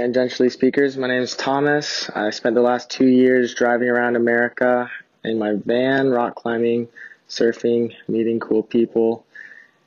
[0.00, 0.96] Tangentially Speakers.
[0.96, 2.08] My name is Thomas.
[2.14, 4.90] I spent the last two years driving around America
[5.22, 6.88] in my van, rock climbing,
[7.28, 9.26] surfing, meeting cool people.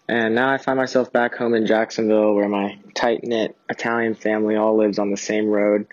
[0.07, 4.55] And now I find myself back home in Jacksonville where my tight knit Italian family
[4.55, 5.87] all lives on the same road.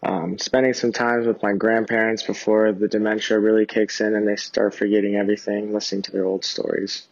[0.00, 4.36] Um, spending some time with my grandparents before the dementia really kicks in and they
[4.36, 7.08] start forgetting everything, listening to their old stories.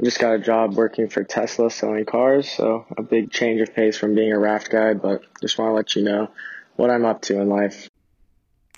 [0.00, 3.74] I just got a job working for Tesla selling cars, so a big change of
[3.74, 6.30] pace from being a raft guy, but just want to let you know
[6.76, 7.90] what I'm up to in life.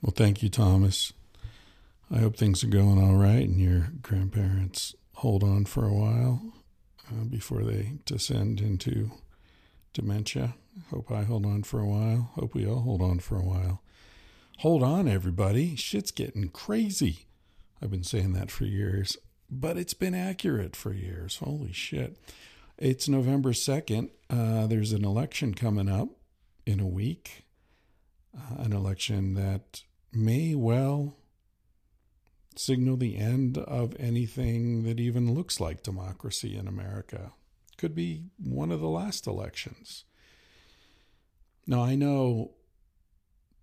[0.03, 1.13] Well, thank you, Thomas.
[2.11, 6.43] I hope things are going all right and your grandparents hold on for a while
[7.09, 9.13] uh, before they descend into
[9.93, 10.57] dementia.
[10.91, 12.33] Hope I hold on for a while.
[12.35, 13.81] Hope we all hold on for a while.
[14.59, 15.77] Hold on, everybody.
[15.77, 17.27] Shit's getting crazy.
[17.81, 19.17] I've been saying that for years
[19.53, 21.37] but it's been accurate for years.
[21.37, 22.17] Holy shit.
[22.79, 24.09] It's November 2nd.
[24.31, 26.09] Uh, there's an election coming up
[26.65, 27.45] in a week,
[28.35, 31.17] uh, an election that may well
[32.57, 37.33] signal the end of anything that even looks like democracy in America.
[37.77, 40.05] Could be one of the last elections.
[41.67, 42.53] Now, I know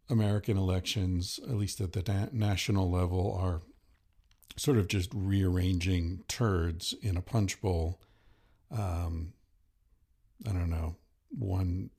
[0.08, 3.62] American elections, at least at the na- national level, are
[4.60, 8.00] sort of just rearranging turds in a punch bowl.
[8.72, 9.34] Um,
[10.48, 10.96] I don't know.
[11.30, 11.90] One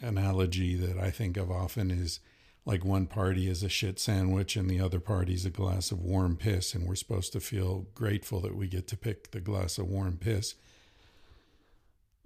[0.00, 2.20] analogy that I think of often is
[2.64, 6.00] like one party is a shit sandwich and the other party is a glass of
[6.00, 9.78] warm piss, and we're supposed to feel grateful that we get to pick the glass
[9.78, 10.54] of warm piss.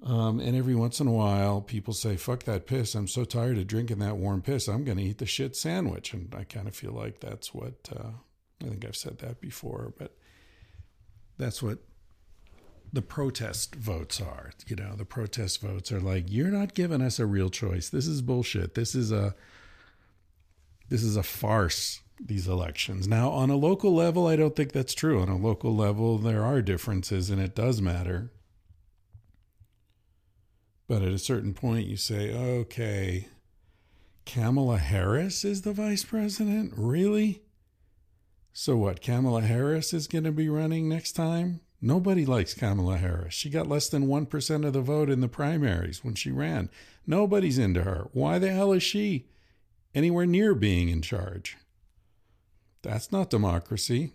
[0.02, 2.94] Um, and every once in a while, people say, fuck that piss.
[2.96, 4.66] I'm so tired of drinking that warm piss.
[4.66, 6.12] I'm going to eat the shit sandwich.
[6.12, 8.10] And I kind of feel like that's what uh,
[8.62, 10.16] I think I've said that before, but
[11.38, 11.78] that's what
[12.92, 14.52] the protest votes are.
[14.66, 17.88] You know, the protest votes are like, you're not giving us a real choice.
[17.88, 18.74] This is bullshit.
[18.74, 19.34] This is a
[20.88, 22.00] this is a farce.
[22.24, 23.08] These elections.
[23.08, 25.20] Now, on a local level, I don't think that's true.
[25.20, 28.30] On a local level, there are differences, and it does matter.
[30.86, 33.26] But at a certain point, you say, okay,
[34.24, 36.74] Kamala Harris is the vice president?
[36.76, 37.41] Really?
[38.52, 39.00] So what?
[39.00, 41.60] Kamala Harris is going to be running next time?
[41.80, 43.34] Nobody likes Kamala Harris.
[43.34, 46.70] She got less than 1% of the vote in the primaries when she ran.
[47.06, 48.08] Nobody's into her.
[48.12, 49.26] Why the hell is she
[49.94, 51.56] anywhere near being in charge?
[52.82, 54.12] That's not democracy.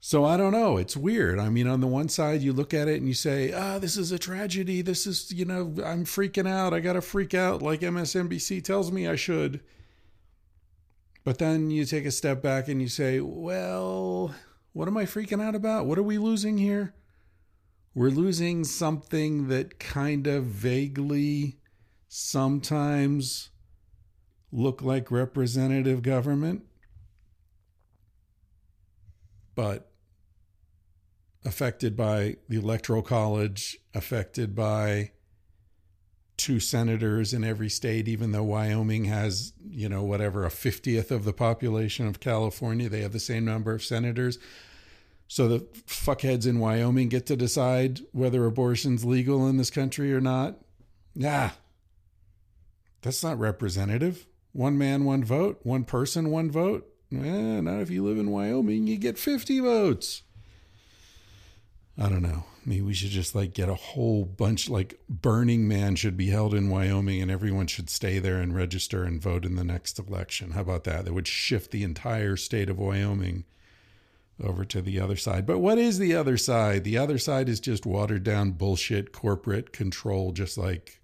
[0.00, 0.76] So I don't know.
[0.76, 1.38] It's weird.
[1.38, 3.96] I mean, on the one side, you look at it and you say, ah, this
[3.96, 4.80] is a tragedy.
[4.82, 6.74] This is, you know, I'm freaking out.
[6.74, 9.60] I got to freak out like MSNBC tells me I should.
[11.24, 14.34] But then you take a step back and you say, well,
[14.74, 15.86] what am I freaking out about?
[15.86, 16.94] What are we losing here?
[17.94, 21.58] We're losing something that kind of vaguely
[22.08, 23.50] sometimes
[24.52, 26.64] look like representative government,
[29.54, 29.90] but
[31.44, 35.12] affected by the electoral college, affected by
[36.36, 41.24] two senators in every state, even though Wyoming has, you know, whatever, a 50th of
[41.24, 42.88] the population of California.
[42.88, 44.38] They have the same number of senators.
[45.28, 50.20] So the fuckheads in Wyoming get to decide whether abortion's legal in this country or
[50.20, 50.58] not.
[51.14, 51.50] Yeah.
[53.02, 54.26] That's not representative.
[54.52, 55.60] One man, one vote.
[55.62, 56.88] One person, one vote.
[57.12, 60.22] Eh, not if you live in Wyoming, you get 50 votes.
[61.98, 62.44] I don't know.
[62.66, 66.54] Maybe we should just like get a whole bunch like Burning Man should be held
[66.54, 70.52] in Wyoming and everyone should stay there and register and vote in the next election.
[70.52, 71.04] How about that?
[71.04, 73.44] That would shift the entire state of Wyoming
[74.42, 75.46] over to the other side.
[75.46, 76.84] But what is the other side?
[76.84, 81.00] The other side is just watered down bullshit corporate control just like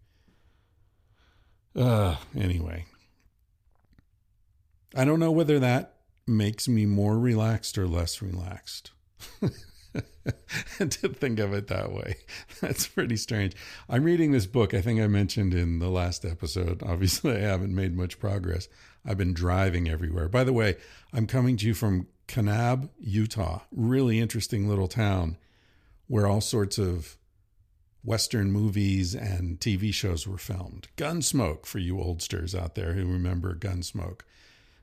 [1.76, 2.86] uh anyway.
[4.94, 5.94] I don't know whether that
[6.26, 8.90] makes me more relaxed or less relaxed.
[10.78, 12.16] to think of it that way.
[12.60, 13.54] That's pretty strange.
[13.88, 16.82] I'm reading this book, I think I mentioned in the last episode.
[16.82, 18.68] Obviously, I haven't made much progress.
[19.04, 20.28] I've been driving everywhere.
[20.28, 20.76] By the way,
[21.12, 23.60] I'm coming to you from Kanab, Utah.
[23.72, 25.36] Really interesting little town
[26.06, 27.16] where all sorts of
[28.02, 30.88] Western movies and TV shows were filmed.
[30.96, 34.20] Gunsmoke, for you oldsters out there who remember Gunsmoke.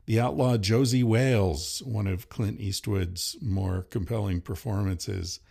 [0.07, 5.41] The outlaw Josey Wales, one of Clint Eastwood's more compelling performances.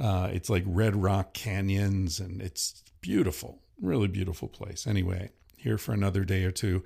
[0.00, 4.86] Uh, it's like Red Rock Canyons, and it's beautiful, really beautiful place.
[4.86, 6.84] Anyway, here for another day or two.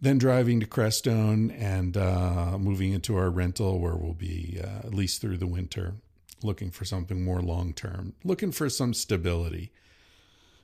[0.00, 4.92] Then driving to Crestone and uh, moving into our rental where we'll be uh, at
[4.92, 5.94] least through the winter,
[6.42, 9.70] looking for something more long term, looking for some stability,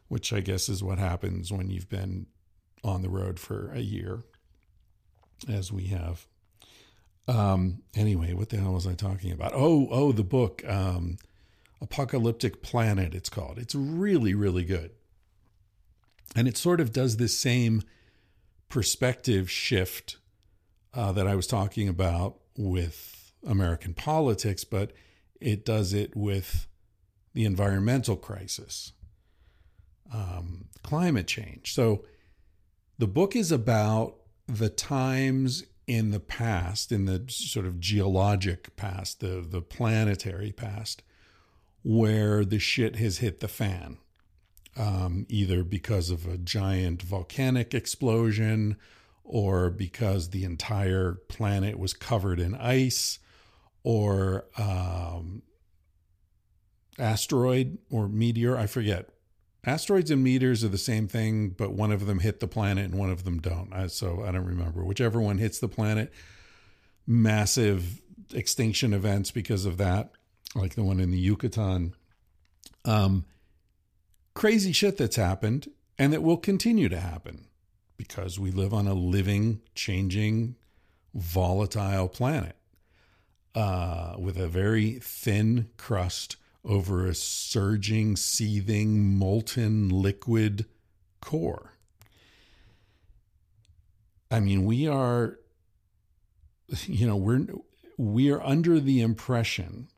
[0.08, 2.26] which I guess is what happens when you've been
[2.82, 4.24] on the road for a year
[5.48, 6.26] as we have.
[7.28, 9.52] Um, anyway, what the hell was I talking about?
[9.54, 11.18] Oh, oh, the book, um,
[11.80, 13.58] Apocalyptic Planet, it's called.
[13.58, 14.92] It's really, really good.
[16.34, 17.82] And it sort of does this same
[18.68, 20.18] perspective shift
[20.94, 24.92] uh, that I was talking about with American politics, but
[25.40, 26.66] it does it with
[27.34, 28.92] the environmental crisis,
[30.12, 31.74] um, climate change.
[31.74, 32.04] So
[32.98, 34.16] the book is about
[34.48, 41.02] the times in the past, in the sort of geologic past, the, the planetary past,
[41.82, 43.98] where the shit has hit the fan,
[44.76, 48.76] um, either because of a giant volcanic explosion
[49.24, 53.18] or because the entire planet was covered in ice
[53.82, 55.42] or um,
[56.98, 59.10] asteroid or meteor, I forget
[59.66, 62.94] Asteroids and meteors are the same thing, but one of them hit the planet and
[62.94, 63.72] one of them don't.
[63.72, 64.84] I, so I don't remember.
[64.84, 66.12] Whichever one hits the planet,
[67.04, 68.00] massive
[68.32, 70.12] extinction events because of that,
[70.54, 71.94] like the one in the Yucatan.
[72.84, 73.24] Um,
[74.34, 75.68] crazy shit that's happened
[75.98, 77.46] and that will continue to happen
[77.96, 80.54] because we live on a living, changing,
[81.12, 82.54] volatile planet
[83.56, 86.36] uh, with a very thin crust
[86.66, 90.66] over a surging, seething, molten liquid
[91.20, 91.72] core.
[94.30, 95.38] I mean, we are,
[96.86, 97.46] you know, we're
[97.96, 99.88] we are under the impression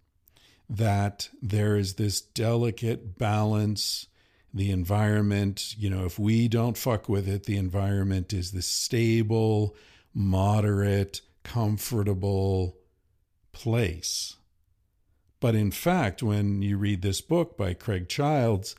[0.68, 4.06] that there is this delicate balance.
[4.52, 9.76] The environment, you know, if we don't fuck with it, the environment is the stable,
[10.14, 12.76] moderate, comfortable
[13.52, 14.37] place.
[15.40, 18.74] But in fact, when you read this book by Craig Childs,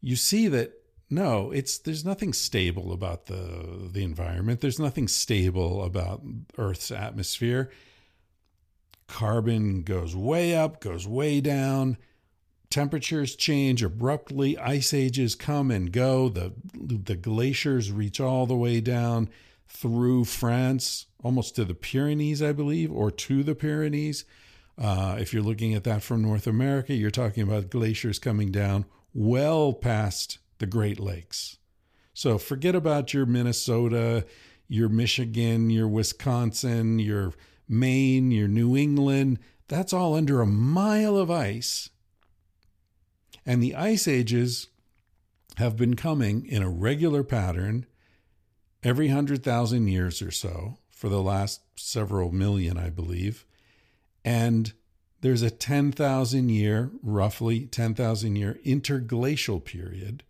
[0.00, 0.72] you see that
[1.10, 4.60] no, it's there's nothing stable about the the environment.
[4.60, 6.22] There's nothing stable about
[6.56, 7.70] Earth's atmosphere.
[9.08, 11.96] Carbon goes way up, goes way down.
[12.70, 14.56] Temperatures change abruptly.
[14.56, 16.28] Ice ages come and go.
[16.28, 19.28] The the glaciers reach all the way down
[19.66, 24.24] through France, almost to the Pyrenees, I believe, or to the Pyrenees.
[24.80, 28.86] Uh, if you're looking at that from North America, you're talking about glaciers coming down
[29.12, 31.58] well past the Great Lakes.
[32.14, 34.24] So forget about your Minnesota,
[34.68, 37.34] your Michigan, your Wisconsin, your
[37.68, 39.38] Maine, your New England.
[39.68, 41.90] That's all under a mile of ice.
[43.44, 44.68] And the ice ages
[45.56, 47.84] have been coming in a regular pattern
[48.82, 53.44] every 100,000 years or so for the last several million, I believe.
[54.24, 54.72] And
[55.20, 60.22] there's a 10,000 year, roughly 10,000 year interglacial period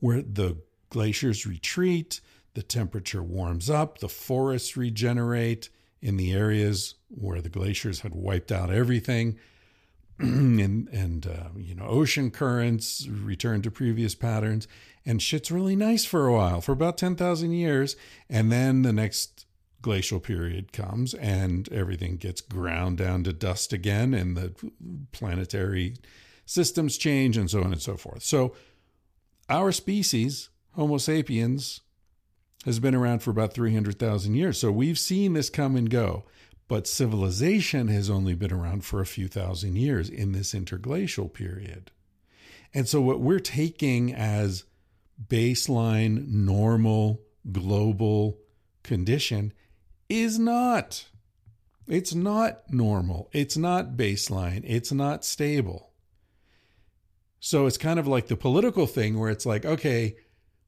[0.00, 0.58] where the
[0.90, 2.20] glaciers retreat,
[2.54, 5.70] the temperature warms up, the forests regenerate
[6.02, 9.38] in the areas where the glaciers had wiped out everything.
[10.18, 14.68] and and uh, you know ocean currents return to previous patterns
[15.04, 17.96] and shit's really nice for a while for about 10,000 years
[18.30, 19.44] and then the next
[19.84, 24.54] glacial period comes and everything gets ground down to dust again and the
[25.12, 25.94] planetary
[26.46, 28.22] systems change and so on and so forth.
[28.22, 28.56] So
[29.50, 31.82] our species, Homo sapiens,
[32.64, 34.58] has been around for about 300,000 years.
[34.58, 36.24] So we've seen this come and go.
[36.66, 41.90] But civilization has only been around for a few thousand years in this interglacial period.
[42.72, 44.64] And so what we're taking as
[45.28, 47.20] baseline, normal,
[47.52, 48.38] global
[48.82, 49.52] condition
[50.08, 51.06] is not.
[51.86, 53.28] It's not normal.
[53.32, 54.62] It's not baseline.
[54.64, 55.90] It's not stable.
[57.40, 60.16] So it's kind of like the political thing where it's like, okay,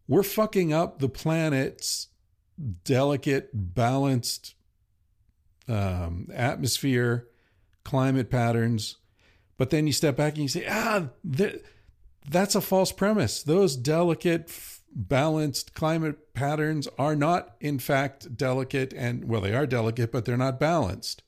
[0.06, 2.08] we're fucking up the planet's
[2.84, 4.54] delicate, balanced
[5.68, 7.28] um, atmosphere,
[7.84, 8.96] climate patterns.
[9.56, 11.08] But then you step back and you say, ah,
[12.28, 13.42] that's a false premise.
[13.42, 14.50] Those delicate,
[14.96, 20.36] balanced climate patterns are not, in fact, delicate, and well, they are delicate, but they're
[20.36, 21.22] not balanced.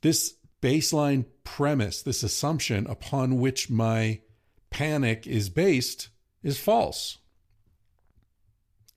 [0.00, 4.20] This baseline premise, this assumption upon which my
[4.70, 6.08] panic is based
[6.42, 7.18] is false.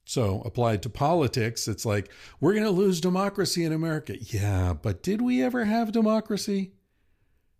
[0.06, 4.16] So, applied to politics, it's like, we're going to lose democracy in America.
[4.18, 6.74] Yeah, but did we ever have democracy?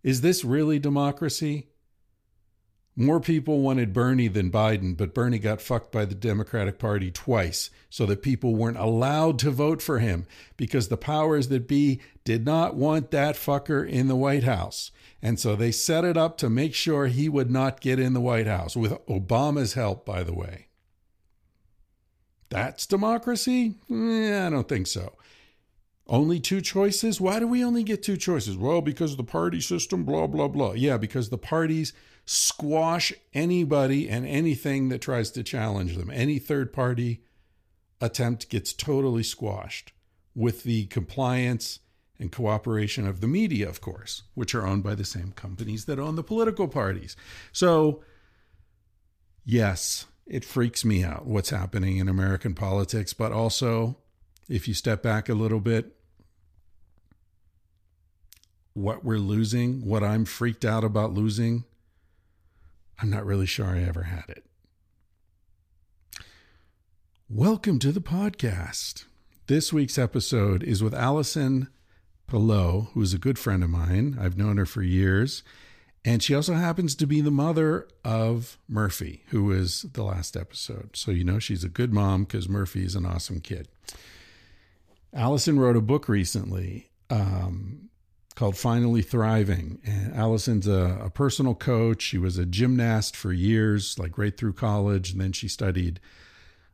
[0.02, 1.70] Is this really democracy?
[2.96, 7.70] More people wanted Bernie than Biden, but Bernie got fucked by the Democratic Party twice
[7.90, 12.44] so that people weren't allowed to vote for him because the powers that be did
[12.44, 14.92] not want that fucker in the White House.
[15.20, 18.20] And so they set it up to make sure he would not get in the
[18.20, 20.68] White House, with Obama's help, by the way.
[22.48, 23.74] That's democracy?
[23.90, 25.14] Eh, I don't think so.
[26.06, 27.20] Only two choices?
[27.20, 28.56] Why do we only get two choices?
[28.56, 30.72] Well, because the party system, blah, blah, blah.
[30.72, 31.94] Yeah, because the parties
[32.26, 36.10] squash anybody and anything that tries to challenge them.
[36.10, 37.22] Any third party
[38.00, 39.92] attempt gets totally squashed
[40.34, 41.80] with the compliance
[42.18, 45.98] and cooperation of the media, of course, which are owned by the same companies that
[45.98, 47.16] own the political parties.
[47.52, 48.02] So,
[49.44, 53.98] yes, it freaks me out what's happening in American politics, but also,
[54.48, 55.96] if you step back a little bit,
[58.74, 61.64] what we're losing, what I'm freaked out about losing,
[63.00, 64.44] I'm not really sure I ever had it.
[67.28, 69.04] Welcome to the podcast.
[69.46, 71.68] This week's episode is with Allison
[72.28, 74.16] Pillow, who is a good friend of mine.
[74.20, 75.42] I've known her for years.
[76.04, 80.90] And she also happens to be the mother of Murphy, who is the last episode.
[80.94, 83.68] So you know she's a good mom because Murphy is an awesome kid.
[85.12, 87.88] Allison wrote a book recently um,
[88.34, 89.80] called Finally Thriving.
[89.84, 92.02] And Allison's a, a, personal coach.
[92.02, 95.12] She was a gymnast for years, like right through college.
[95.12, 96.00] And then she studied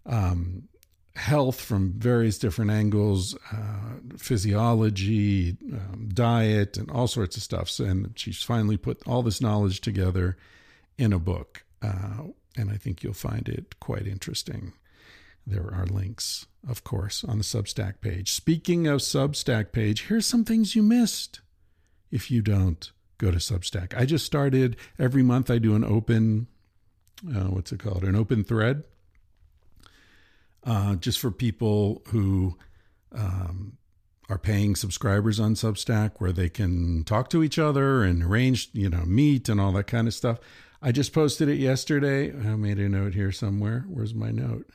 [0.06, 0.68] um,
[1.16, 7.68] health from various different angles uh, physiology, um, diet, and all sorts of stuff.
[7.68, 10.38] So, and she's finally put all this knowledge together
[10.96, 11.64] in a book.
[11.82, 14.72] Uh, and I think you'll find it quite interesting.
[15.46, 18.32] There are links, of course, on the Substack page.
[18.32, 21.40] Speaking of Substack page, here's some things you missed
[22.10, 23.94] if you don't go to Substack.
[23.96, 26.46] I just started every month, I do an open,
[27.28, 28.02] uh, what's it called?
[28.04, 28.84] An open thread.
[30.64, 32.56] Uh, just for people who
[33.12, 33.78] um,
[34.28, 38.88] are paying subscribers on Substack, where they can talk to each other and arrange, you
[38.88, 40.38] know, meet and all that kind of stuff.
[40.82, 42.32] I just posted it yesterday.
[42.32, 43.84] I made a note here somewhere.
[43.88, 44.66] Where's my note?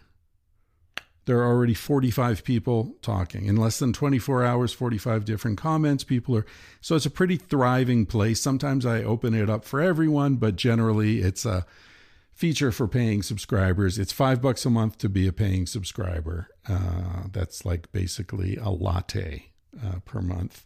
[1.25, 3.45] There are already 45 people talking.
[3.45, 6.45] In less than 24 hours 45 different comments people are
[6.81, 8.41] so it's a pretty thriving place.
[8.41, 11.65] Sometimes i open it up for everyone but generally it's a
[12.33, 13.97] feature for paying subscribers.
[13.97, 16.49] It's five bucks a month to be a paying subscriber.
[16.67, 19.51] Uh, that's like basically a latte
[19.83, 20.65] uh, per month.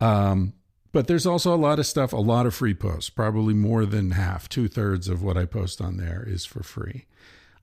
[0.00, 0.54] Um,
[0.92, 4.12] but there's also a lot of stuff a lot of free posts probably more than
[4.12, 7.06] half two-thirds of what i post on there is for free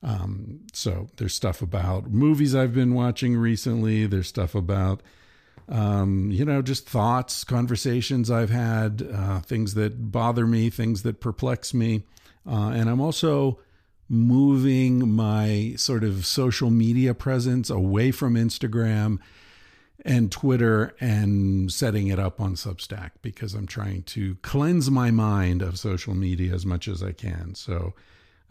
[0.02, 4.06] um, so there's stuff about movies I've been watching recently.
[4.06, 5.02] There's stuff about,
[5.68, 11.20] um, you know, just thoughts, conversations I've had, uh, things that bother me, things that
[11.20, 12.04] perplex me.
[12.50, 13.60] Uh, and I'm also
[14.08, 19.20] moving my sort of social media presence away from Instagram
[20.06, 25.62] and Twitter and setting it up on Substack because I'm trying to cleanse my mind
[25.62, 27.54] of social media as much as I can.
[27.54, 27.94] So,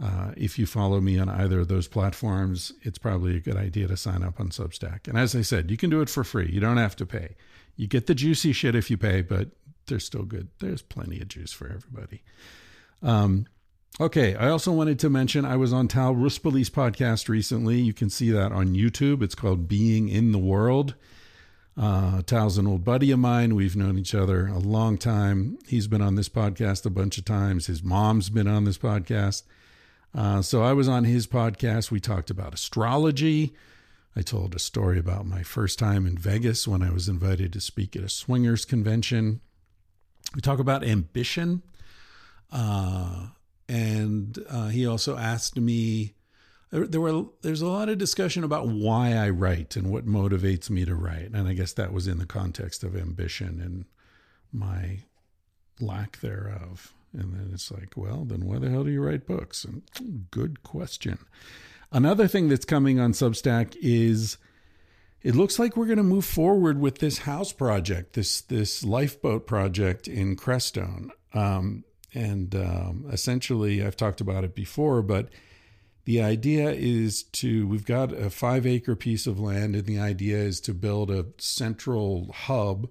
[0.01, 3.89] uh, if you follow me on either of those platforms, it's probably a good idea
[3.89, 5.09] to sign up on Substack.
[5.09, 6.49] And as I said, you can do it for free.
[6.53, 7.35] You don't have to pay.
[7.77, 9.51] You get the juicy shit if you pay, but
[9.87, 10.49] they're still good.
[10.61, 12.23] There's plenty of juice for everybody.
[13.03, 13.47] Um,
[14.01, 17.81] okay, I also wanted to mention I was on Tao Ruspoli's podcast recently.
[17.81, 19.23] You can see that on YouTube.
[19.23, 20.95] It's called Being in the World.
[21.77, 23.55] Uh, Tao's an old buddy of mine.
[23.55, 25.59] We've known each other a long time.
[25.67, 27.67] He's been on this podcast a bunch of times.
[27.67, 29.43] His mom's been on this podcast.
[30.15, 31.91] Uh, so I was on his podcast.
[31.91, 33.55] We talked about astrology.
[34.17, 37.61] I told a story about my first time in Vegas when I was invited to
[37.61, 39.41] speak at a swingers convention.
[40.35, 41.63] We talk about ambition.
[42.51, 43.29] Uh,
[43.69, 46.15] and uh, he also asked me
[46.71, 50.85] there were there's a lot of discussion about why I write and what motivates me
[50.85, 53.85] to write and I guess that was in the context of ambition and
[54.53, 55.01] my
[55.81, 59.65] lack thereof and then it's like, well, then why the hell do you write books?
[59.65, 59.83] And
[60.31, 61.19] good question.
[61.91, 64.37] Another thing that's coming on Substack is
[65.23, 69.47] it looks like we're going to move forward with this house project, this this lifeboat
[69.47, 71.11] project in Crestone.
[71.35, 71.85] Um,
[72.15, 75.29] and um, essentially, I've talked about it before, but
[76.05, 80.39] the idea is to we've got a five acre piece of land, and the idea
[80.39, 82.89] is to build a central hub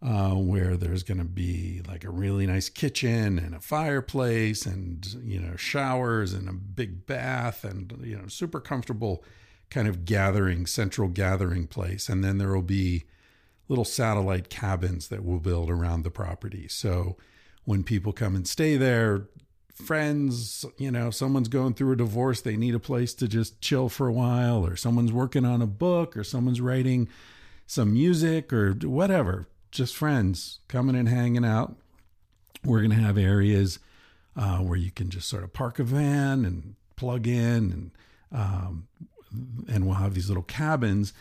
[0.00, 5.06] uh, where there's going to be like a really nice kitchen and a fireplace and
[5.24, 9.24] you know showers and a big bath and you know super comfortable
[9.70, 12.08] kind of gathering central gathering place.
[12.08, 13.04] And then there will be
[13.68, 16.68] little satellite cabins that we'll build around the property.
[16.68, 17.16] So
[17.64, 19.28] when people come and stay there
[19.74, 23.88] friends you know someone's going through a divorce they need a place to just chill
[23.88, 27.08] for a while or someone's working on a book or someone's writing
[27.64, 31.76] some music or whatever just friends coming and hanging out.
[32.64, 33.78] We're going to have areas
[34.36, 37.90] uh, where you can just sort of park a van and plug in, and
[38.32, 38.88] um,
[39.68, 41.12] and we'll have these little cabins.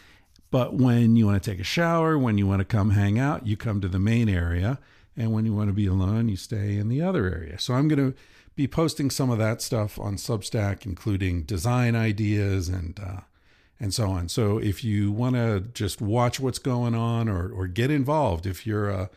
[0.50, 3.46] But when you want to take a shower, when you want to come hang out,
[3.46, 4.80] you come to the main area,
[5.16, 7.60] and when you want to be alone, you stay in the other area.
[7.60, 8.18] So I'm going to
[8.56, 13.22] be posting some of that stuff on Substack, including design ideas and uh,
[13.80, 14.30] and so on.
[14.30, 18.66] So if you want to just watch what's going on or or get involved, if
[18.66, 19.10] you're a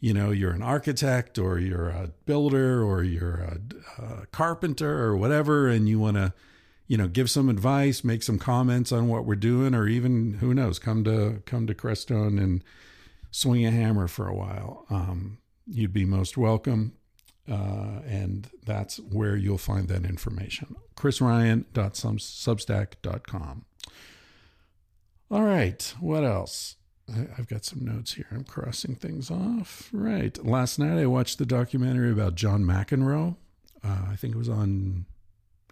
[0.00, 5.16] you know you're an architect or you're a builder or you're a, a carpenter or
[5.16, 6.32] whatever, and you want to
[6.88, 10.52] you know give some advice, make some comments on what we're doing, or even who
[10.52, 12.64] knows, come to come to Crestone and
[13.30, 14.84] swing a hammer for a while.
[14.90, 16.94] Um, you'd be most welcome.
[17.50, 20.76] Uh, and that's where you'll find that information.
[20.96, 23.64] chrisryan.substack.com.
[25.32, 25.94] All right.
[25.98, 26.76] What else?
[27.38, 28.26] I've got some notes here.
[28.30, 29.88] I'm crossing things off.
[29.90, 30.36] Right.
[30.44, 33.36] Last night I watched the documentary about John McEnroe.
[33.82, 35.06] Uh, I think it was on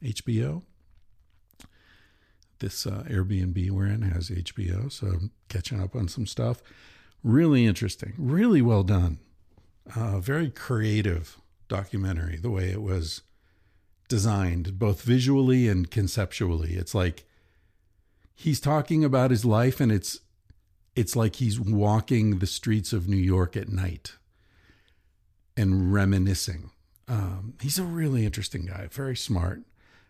[0.02, 0.62] HBO.
[2.60, 6.62] This uh, Airbnb we're in has HBO, so I'm catching up on some stuff.
[7.22, 8.14] Really interesting.
[8.16, 9.18] Really well done.
[9.94, 11.38] Uh, very creative
[11.68, 13.20] documentary, the way it was
[14.08, 16.76] designed, both visually and conceptually.
[16.76, 17.26] It's like
[18.40, 20.20] he's talking about his life and it's
[20.96, 24.16] it's like he's walking the streets of New York at night
[25.56, 26.70] and reminiscing.
[27.06, 29.62] Um, he's a really interesting guy, very smart.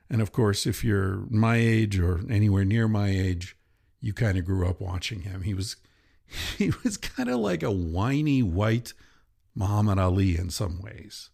[0.08, 3.56] And of course, if you're my age or anywhere near my age,
[4.00, 5.42] you kind of grew up watching him.
[5.42, 5.76] He was
[6.56, 8.92] he was kind of like a whiny white
[9.56, 11.30] Muhammad Ali in some ways.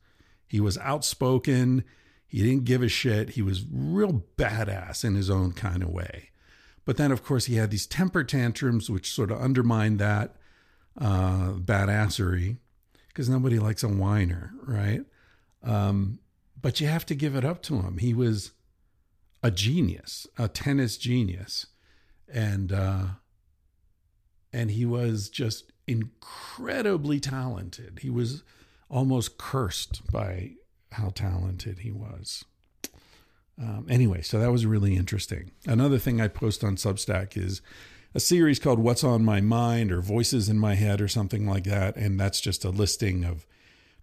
[0.47, 1.85] He was outspoken.
[2.27, 3.31] He didn't give a shit.
[3.31, 6.31] He was real badass in his own kind of way.
[6.87, 10.37] But then, of course, he had these temper tantrums, which sort of undermined that
[10.99, 12.57] uh, badassery
[13.09, 15.03] because nobody likes a whiner, right?
[15.63, 16.21] Um,
[16.61, 17.99] but you have to give it up to him.
[17.99, 18.53] He was
[19.43, 21.67] a genius, a tennis genius,
[22.33, 23.05] and uh,
[24.53, 28.01] and he was just incredibly talented.
[28.03, 28.43] He was
[28.89, 30.53] almost cursed by
[30.93, 32.45] how talented he was.
[33.61, 35.53] Um, anyway, so that was really interesting.
[35.67, 37.63] Another thing I post on Substack is
[38.15, 41.65] a series called What's on My Mind or Voices in My Head or something like
[41.65, 41.97] that.
[41.97, 43.47] And that's just a listing of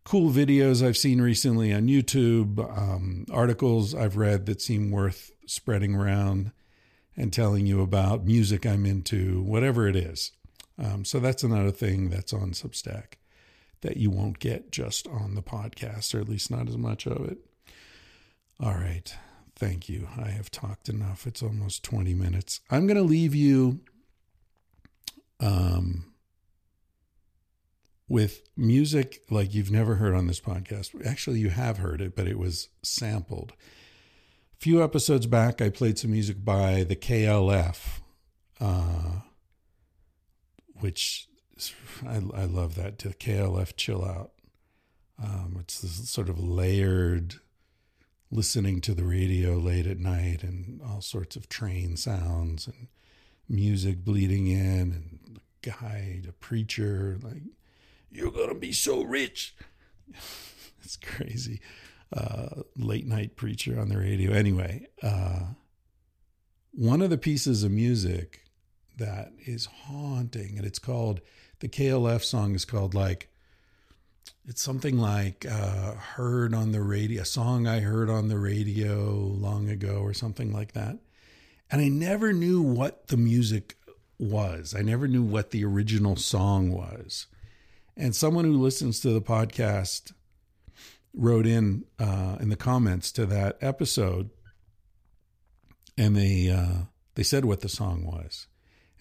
[0.04, 5.96] cool videos I've seen recently on YouTube, um, articles I've read that seem worth spreading
[5.96, 6.52] around
[7.16, 10.32] and telling you about, music I'm into, whatever it is.
[10.78, 13.14] Um, so that's another thing that's on Substack
[13.82, 17.30] that you won't get just on the podcast, or at least not as much of
[17.30, 17.38] it.
[18.60, 19.16] All right.
[19.56, 20.08] Thank you.
[20.18, 21.28] I have talked enough.
[21.28, 22.62] It's almost 20 minutes.
[22.72, 23.82] I'm going to leave you
[25.40, 26.14] um,
[28.08, 31.06] with music like you've never heard on this podcast.
[31.06, 33.54] Actually, you have heard it, but it was sampled.
[34.54, 38.02] A few episodes back, I played some music by the KLF,
[38.60, 39.20] uh,
[40.80, 41.28] which
[42.08, 42.98] I, I love that.
[43.00, 44.32] The KLF Chill Out.
[45.24, 47.36] Um, it's this sort of layered
[48.34, 52.88] listening to the radio late at night and all sorts of train sounds and
[53.48, 57.44] music bleeding in and the guy, the preacher, like,
[58.12, 59.56] you're going to be so rich.
[60.84, 61.62] it's crazy.
[62.12, 64.32] Uh, late night preacher on the radio.
[64.32, 65.42] Anyway, uh,
[66.72, 68.42] one of the pieces of music
[68.98, 71.22] that is haunting, and it's called
[71.60, 73.30] the KLF song is called like
[74.46, 79.10] it's something like uh, heard on the radio, a song I heard on the radio
[79.10, 80.98] long ago, or something like that.
[81.72, 83.78] And I never knew what the music
[84.20, 84.76] was.
[84.78, 87.28] I never knew what the original song was.
[87.96, 90.14] And someone who listens to the podcast
[91.14, 94.30] wrote in uh, in the comments to that episode,
[95.98, 98.48] and they uh, they said what the song was,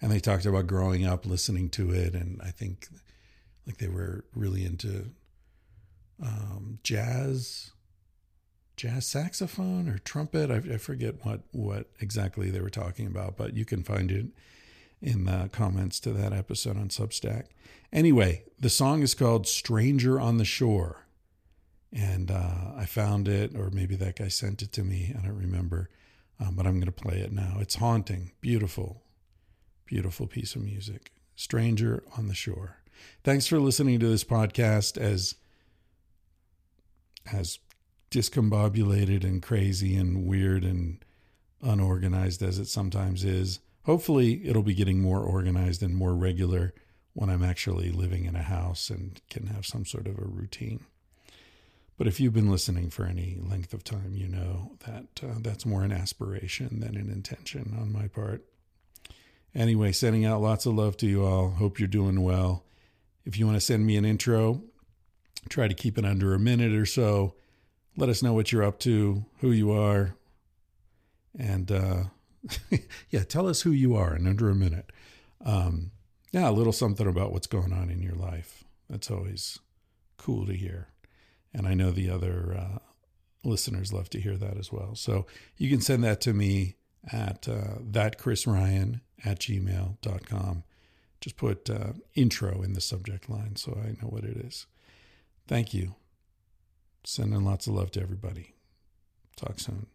[0.01, 2.87] and they talked about growing up listening to it, and I think
[3.65, 5.11] like they were really into
[6.21, 7.71] um, jazz,
[8.75, 10.51] jazz saxophone or trumpet.
[10.51, 14.27] I, I, forget what what exactly they were talking about, but you can find it
[15.01, 17.47] in the comments to that episode on Substack.
[17.91, 21.05] Anyway, the song is called Stranger on the Shore.
[21.91, 25.13] And uh, I found it, or maybe that guy sent it to me.
[25.15, 25.89] I don't remember.
[26.39, 27.57] Um, but I'm going to play it now.
[27.59, 29.03] It's haunting, beautiful,
[29.85, 31.11] beautiful piece of music.
[31.35, 32.77] Stranger on the Shore.
[33.23, 35.35] Thanks for listening to this podcast as
[37.31, 37.59] as
[38.11, 41.03] discombobulated and crazy and weird and
[41.61, 43.59] unorganized as it sometimes is.
[43.85, 46.73] Hopefully, it'll be getting more organized and more regular
[47.13, 50.85] when I'm actually living in a house and can have some sort of a routine.
[51.97, 55.65] But if you've been listening for any length of time, you know that uh, that's
[55.65, 58.43] more an aspiration than an intention on my part.
[59.53, 61.51] Anyway, sending out lots of love to you all.
[61.51, 62.63] Hope you're doing well.
[63.25, 64.61] If you want to send me an intro,
[65.49, 67.35] try to keep it under a minute or so.
[67.95, 70.15] Let us know what you're up to, who you are,
[71.37, 72.03] and uh,
[73.09, 74.91] yeah, tell us who you are in under a minute.
[75.45, 75.91] Um,
[76.31, 78.63] yeah, a little something about what's going on in your life.
[78.89, 79.59] That's always
[80.17, 80.87] cool to hear.
[81.53, 82.79] And I know the other uh,
[83.43, 84.95] listeners love to hear that as well.
[84.95, 86.77] So you can send that to me
[87.11, 90.63] at uh, thatchrisryan at gmail.com.
[91.23, 94.67] Just put uh, intro in the subject line so I know what it is.
[95.47, 95.95] Thank you.
[97.05, 98.55] Sending lots of love to everybody.
[99.37, 99.87] Talk soon.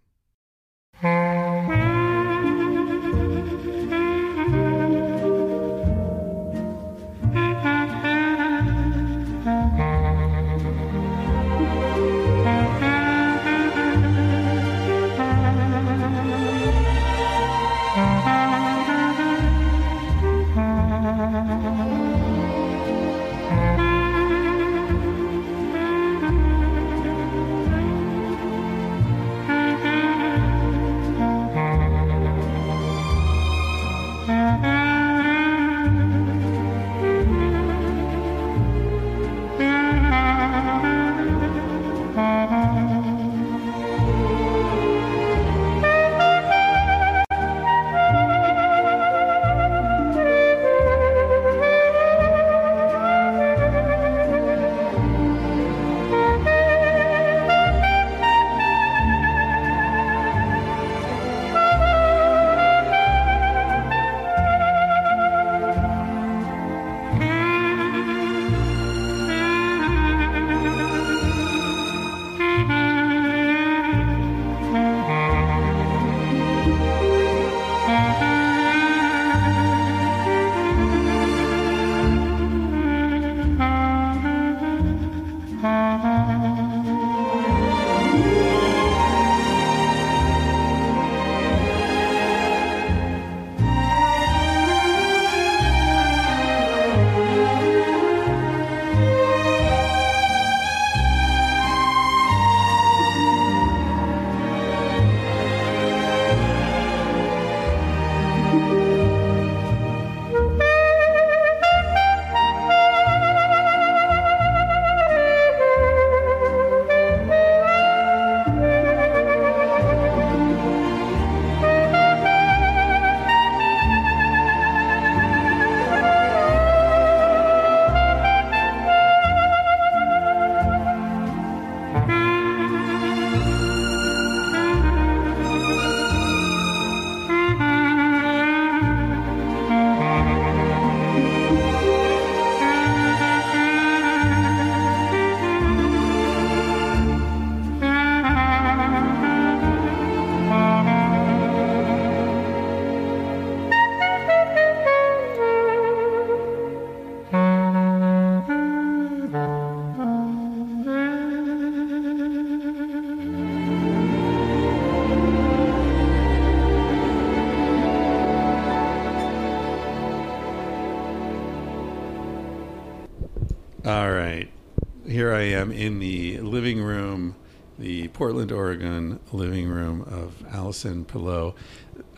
[175.79, 177.37] In the living room,
[177.79, 181.55] the Portland, Oregon living room of Allison Pillow.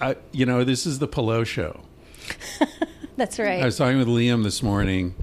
[0.00, 1.82] I, you know, this is the Pillow show.
[3.16, 3.60] That's right.
[3.60, 5.14] I was talking with Liam this morning,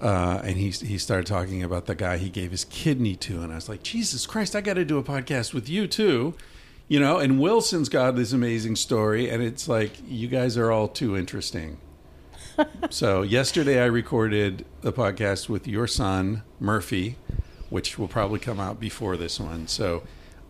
[0.00, 3.52] uh, and he he started talking about the guy he gave his kidney to, and
[3.52, 6.34] I was like, Jesus Christ, I got to do a podcast with you too,
[6.88, 7.18] you know.
[7.18, 11.78] And Wilson's got this amazing story, and it's like you guys are all too interesting.
[12.90, 17.16] so yesterday I recorded the podcast with your son Murphy,
[17.72, 19.66] which will probably come out before this one.
[19.66, 20.02] So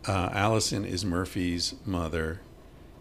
[0.09, 2.41] uh, Allison is Murphy's mother,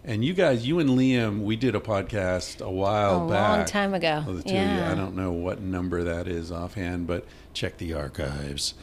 [0.03, 3.53] And you guys, you and Liam, we did a podcast a while A back.
[3.55, 4.23] A long time ago.
[4.27, 4.83] Oh, the two of you.
[4.83, 8.75] I don't know what number that is offhand, but check the archives,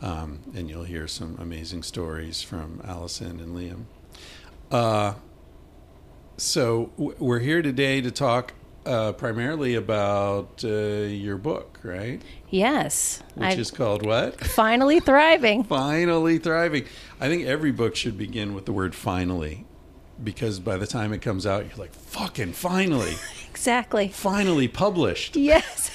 [0.00, 3.84] um, and you'll hear some amazing stories from Allison and Liam.
[4.70, 5.14] Uh,
[6.36, 8.52] so w- we're here today to talk
[8.86, 12.20] uh, primarily about uh, your book, right?
[12.50, 13.22] Yes.
[13.34, 14.40] Which I'm is called what?
[14.40, 15.64] finally thriving.
[15.68, 16.84] finally thriving.
[17.20, 19.66] I think every book should begin with the word finally.
[20.22, 23.14] Because by the time it comes out, you're like, fucking finally,
[23.50, 24.08] Exactly.
[24.08, 25.34] finally published.
[25.44, 25.90] Yes.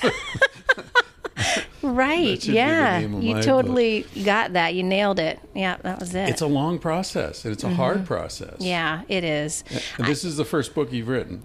[1.82, 2.26] right.
[2.36, 3.00] That should be the Yeah.
[3.00, 3.44] name of my You book.
[3.46, 4.74] totally got that.
[4.76, 5.40] You nailed it.
[5.56, 6.28] Yeah, that was it.
[6.30, 8.56] It's a long process and it's a hard process.
[8.56, 8.64] Mm-hmm.
[8.64, 9.64] yeah, it is.
[9.98, 11.44] And this is the first book you've written.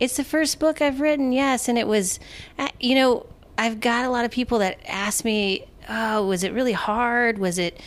[0.00, 2.18] It's the first book I've written, yes, and it was,
[2.58, 3.26] uh, you know,
[3.58, 7.38] I've got a lot of people that ask me, "Oh, was it really hard?
[7.38, 7.78] Was it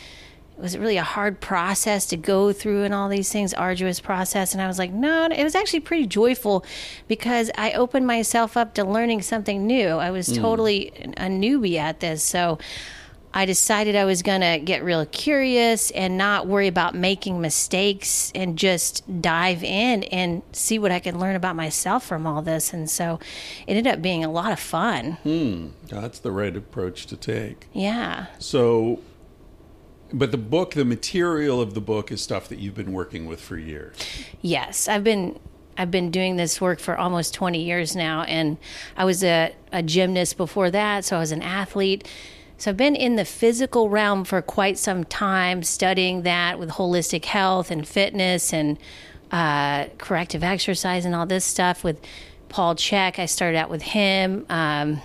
[0.56, 4.52] was it really a hard process to go through and all these things, arduous process?"
[4.52, 6.64] And I was like, "No, it was actually pretty joyful
[7.08, 9.88] because I opened myself up to learning something new.
[9.88, 12.58] I was totally a newbie at this, so
[13.36, 18.30] I decided I was going to get real curious and not worry about making mistakes
[18.32, 22.72] and just dive in and see what I could learn about myself from all this.
[22.72, 23.18] And so
[23.66, 25.14] it ended up being a lot of fun.
[25.24, 25.68] Hmm.
[25.88, 27.66] That's the right approach to take.
[27.72, 28.26] Yeah.
[28.38, 29.00] So,
[30.12, 33.40] but the book, the material of the book is stuff that you've been working with
[33.40, 33.96] for years.
[34.42, 35.40] Yes, I've been
[35.76, 38.58] I've been doing this work for almost 20 years now and
[38.96, 42.08] I was a, a gymnast before that, so I was an athlete.
[42.64, 47.26] So I've been in the physical realm for quite some time studying that with holistic
[47.26, 48.78] health and fitness and
[49.30, 52.00] uh, corrective exercise and all this stuff with
[52.48, 53.18] Paul Chek.
[53.18, 54.46] I started out with him.
[54.48, 55.02] Um,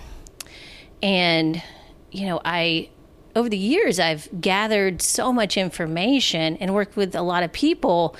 [1.02, 1.62] and
[2.10, 2.88] you know i
[3.36, 8.14] over the years i've gathered so much information and worked with a lot of people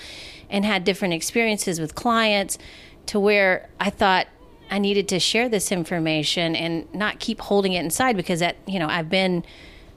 [0.49, 2.57] and had different experiences with clients
[3.05, 4.27] to where i thought
[4.71, 8.79] i needed to share this information and not keep holding it inside because that you
[8.79, 9.45] know i've been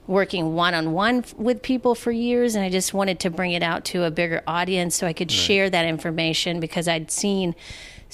[0.06, 4.04] working one-on-one with people for years and i just wanted to bring it out to
[4.04, 7.54] a bigger audience so i could share that information because i'd seen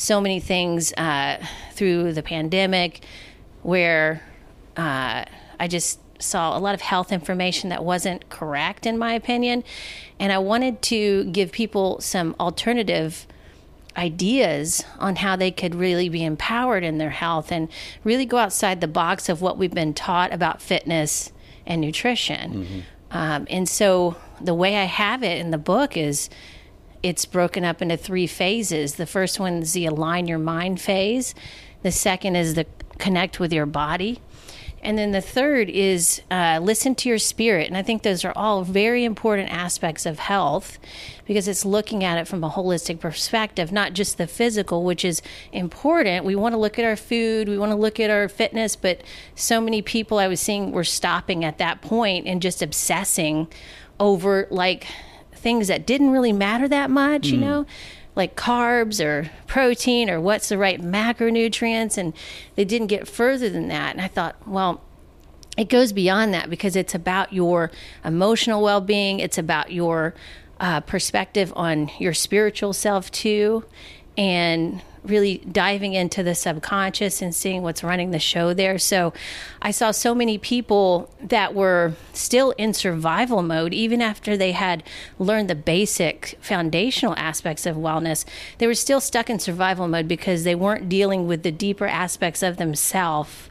[0.00, 3.04] so many things uh, through the pandemic
[3.62, 4.22] where
[4.76, 5.24] uh,
[5.58, 9.62] I just saw a lot of health information that wasn't correct, in my opinion.
[10.18, 13.26] And I wanted to give people some alternative
[14.00, 17.68] ideas on how they could really be empowered in their health and
[18.02, 21.32] really go outside the box of what we've been taught about fitness
[21.66, 22.84] and nutrition.
[23.10, 26.30] Um, and so the way I have it in the book is
[27.02, 28.94] it's broken up into three phases.
[28.94, 31.34] The first one is the align your mind phase.
[31.82, 32.66] The second is the
[32.98, 34.20] connect with your body.
[34.82, 37.68] And then the third is uh, listen to your spirit.
[37.68, 40.78] And I think those are all very important aspects of health
[41.26, 45.20] because it's looking at it from a holistic perspective, not just the physical, which is
[45.52, 46.24] important.
[46.24, 49.02] We want to look at our food, we want to look at our fitness, but
[49.34, 53.48] so many people I was seeing were stopping at that point and just obsessing
[53.98, 54.86] over like
[55.32, 57.66] things that didn't really matter that much, you know,
[58.16, 61.96] like carbs or protein or what's the right macronutrients.
[61.96, 62.12] And
[62.56, 63.92] they didn't get further than that.
[63.92, 64.82] And I thought, well,
[65.56, 67.70] it goes beyond that because it's about your
[68.04, 70.14] emotional well being, it's about your
[70.58, 73.64] uh, perspective on your spiritual self, too.
[74.16, 78.78] And really diving into the subconscious and seeing what's running the show there.
[78.78, 79.12] So
[79.62, 84.82] I saw so many people that were still in survival mode, even after they had
[85.18, 88.24] learned the basic foundational aspects of wellness.
[88.58, 92.42] They were still stuck in survival mode because they weren't dealing with the deeper aspects
[92.42, 93.48] of themselves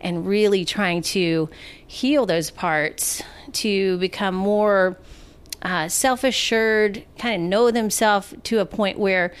[0.00, 1.48] and really trying to
[1.84, 4.96] heal those parts to become more
[5.62, 9.32] uh, self assured, kind of know themselves to a point where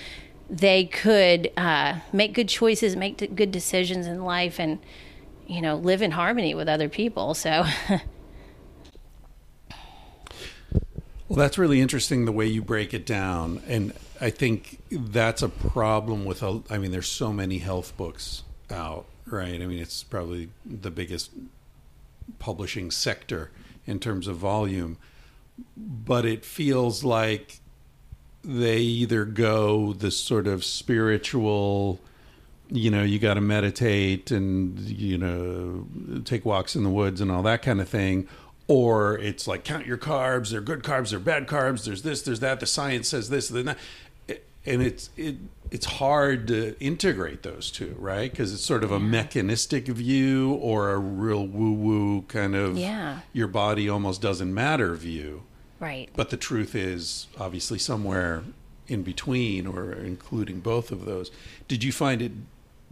[0.48, 4.78] they could uh, make good choices, make good decisions in life, and
[5.46, 7.34] you know live in harmony with other people.
[7.34, 7.64] So
[11.28, 13.62] Well, that's really interesting the way you break it down.
[13.66, 18.42] And I think that's a problem with, a, I mean, there's so many health books
[18.70, 19.60] out, right?
[19.60, 21.30] I mean, it's probably the biggest
[22.38, 23.50] publishing sector
[23.86, 24.98] in terms of volume.
[25.76, 27.60] But it feels like
[28.44, 32.00] they either go the sort of spiritual,
[32.70, 35.86] you know, you got to meditate and, you know,
[36.24, 38.28] take walks in the woods and all that kind of thing.
[38.66, 40.50] Or it's like count your carbs.
[40.50, 41.10] They're good carbs.
[41.10, 41.84] They're bad carbs.
[41.84, 42.22] There's this.
[42.22, 42.60] There's that.
[42.60, 43.48] The science says this.
[43.48, 43.78] Then that.
[44.66, 45.36] And it's it
[45.70, 48.30] it's hard to integrate those two, right?
[48.30, 53.20] Because it's sort of a mechanistic view or a real woo woo kind of Yeah.
[53.34, 55.42] your body almost doesn't matter view.
[55.84, 58.42] Right, But the truth is, obviously, somewhere
[58.88, 61.30] in between or including both of those.
[61.68, 62.32] Did you find it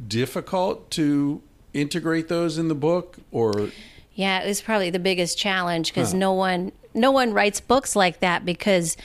[0.08, 3.70] difficult to integrate those in the book or
[4.14, 6.18] yeah it was probably the biggest challenge because huh.
[6.18, 8.96] no one no one writes books like that because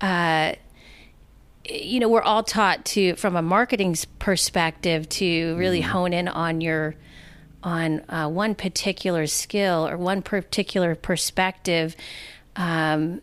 [0.00, 0.52] uh,
[1.64, 5.86] you know we're all taught to from a marketing perspective to really mm.
[5.86, 6.94] hone in on your
[7.62, 11.96] on uh, one particular skill or one particular perspective
[12.54, 13.20] um,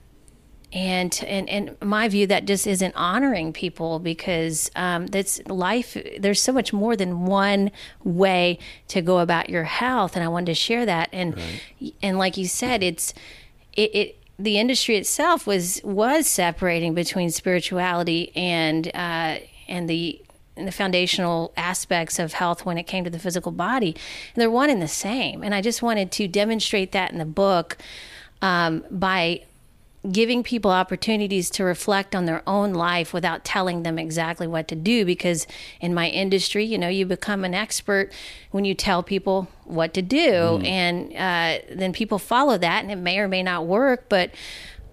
[0.73, 6.41] and and and my view that just isn't honoring people because um, that's life there's
[6.41, 7.71] so much more than one
[8.03, 8.57] way
[8.88, 11.93] to go about your health and i wanted to share that and right.
[12.01, 13.13] and like you said it's
[13.73, 20.19] it, it the industry itself was was separating between spirituality and uh, and the
[20.55, 23.95] and the foundational aspects of health when it came to the physical body.
[24.36, 25.43] And they're one and the same.
[25.43, 27.77] And I just wanted to demonstrate that in the book
[28.39, 29.45] um, by
[30.11, 34.75] giving people opportunities to reflect on their own life without telling them exactly what to
[34.75, 35.05] do.
[35.05, 35.47] Because
[35.79, 38.11] in my industry you know you become an expert
[38.51, 40.31] when you tell people what to do.
[40.31, 40.65] Mm.
[40.65, 44.09] and uh, then people follow that and it may or may not work.
[44.09, 44.31] But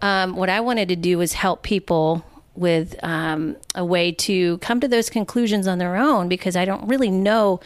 [0.02, 4.80] um, what i wanted to do was help people with um, a way to come
[4.80, 7.60] to those conclusions on their own because i don't really know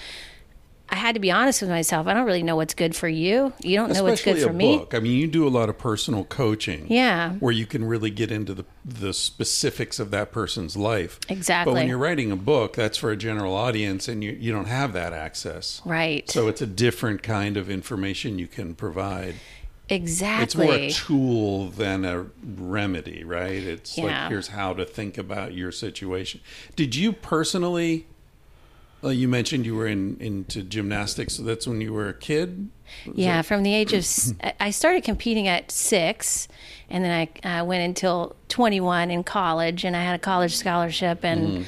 [0.94, 2.06] I had to be honest with myself.
[2.06, 3.52] I don't really know what's good for you.
[3.60, 4.78] You don't Especially know what's good for me.
[4.78, 4.94] Book.
[4.94, 6.86] I mean, you do a lot of personal coaching.
[6.88, 7.32] Yeah.
[7.32, 11.18] Where you can really get into the the specifics of that person's life.
[11.28, 11.72] Exactly.
[11.72, 14.68] But when you're writing a book, that's for a general audience and you you don't
[14.68, 15.82] have that access.
[15.84, 16.30] Right.
[16.30, 19.34] So it's a different kind of information you can provide.
[19.88, 20.44] Exactly.
[20.44, 23.50] It's more a tool than a remedy, right?
[23.50, 24.04] It's yeah.
[24.04, 26.40] like here's how to think about your situation.
[26.76, 28.06] Did you personally
[29.04, 31.34] well, you mentioned you were in into gymnastics.
[31.34, 32.70] So that's when you were a kid.
[33.12, 34.06] Yeah, from the age of
[34.60, 36.48] I started competing at six,
[36.88, 40.56] and then I uh, went until twenty one in college, and I had a college
[40.56, 41.62] scholarship, and mm-hmm.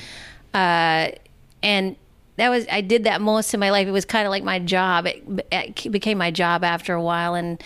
[0.54, 1.14] uh,
[1.62, 1.96] and
[2.36, 3.86] that was I did that most of my life.
[3.86, 5.06] It was kind of like my job.
[5.06, 5.22] It,
[5.52, 7.62] it became my job after a while, and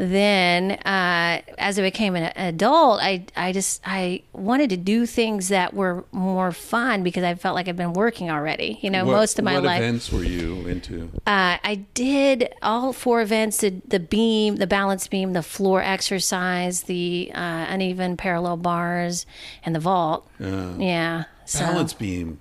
[0.00, 5.48] then uh, as I became an adult, I I just I wanted to do things
[5.48, 8.78] that were more fun because I felt like I've been working already.
[8.80, 9.80] You know, what, most of my what life.
[9.80, 11.10] What events were you into?
[11.26, 16.84] Uh, I did all four events: the, the, beam, the balance beam, the floor exercise,
[16.84, 19.26] the uh, uneven parallel bars,
[19.62, 20.26] and the vault.
[20.42, 21.58] Uh, yeah, so.
[21.60, 22.40] balance beam.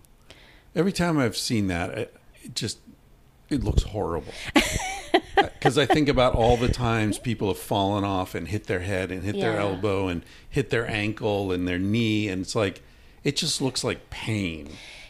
[0.75, 2.15] Every time I've seen that, it
[2.55, 2.79] just
[3.49, 4.33] it looks horrible.
[5.35, 9.11] because I think about all the times people have fallen off and hit their head
[9.11, 9.51] and hit yeah.
[9.51, 12.81] their elbow and hit their ankle and their knee, and it's like
[13.23, 14.69] it just looks like pain.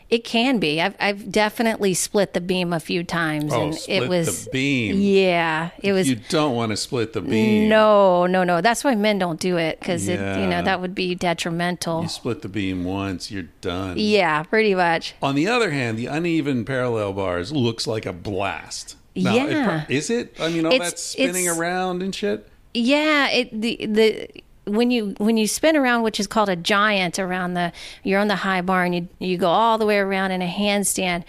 [0.09, 0.81] It can be.
[0.81, 4.99] I've I've definitely split the beam a few times, oh, and it was the beam.
[4.99, 6.09] Yeah, it was.
[6.09, 7.69] You don't want to split the beam.
[7.69, 8.59] No, no, no.
[8.59, 10.37] That's why men don't do it because yeah.
[10.37, 12.01] it, you know, that would be detrimental.
[12.01, 13.97] You split the beam once, you're done.
[13.97, 15.13] Yeah, pretty much.
[15.21, 18.95] On the other hand, the uneven parallel bars looks like a blast.
[19.15, 20.35] Now, yeah, it, is it?
[20.39, 22.49] I mean, all it's, that spinning around and shit.
[22.73, 24.29] Yeah, it the the
[24.69, 27.71] when you when you spin around, which is called a giant around the
[28.03, 30.47] you're on the high bar and you you go all the way around in a
[30.47, 31.23] handstand.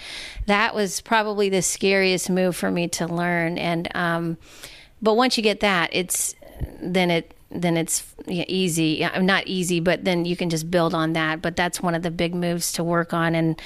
[0.46, 3.58] That was probably the scariest move for me to learn.
[3.58, 4.38] And um,
[5.02, 6.34] but once you get that, it's
[6.80, 9.06] then it then it's easy.
[9.18, 11.42] Not easy, but then you can just build on that.
[11.42, 13.34] But that's one of the big moves to work on.
[13.34, 13.60] And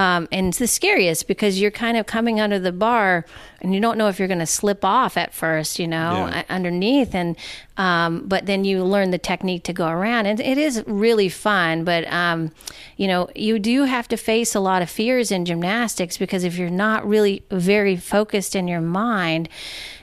[0.00, 3.26] um, and it's the scariest because you're kind of coming under the bar
[3.60, 6.42] and you don't know if you're going to slip off at first, you know, yeah.
[6.48, 7.14] underneath.
[7.14, 7.36] And,
[7.76, 10.24] um, but then you learn the technique to go around.
[10.24, 11.84] And it is really fun.
[11.84, 12.50] But, um,
[12.96, 16.56] you know, you do have to face a lot of fears in gymnastics because if
[16.56, 19.50] you're not really very focused in your mind,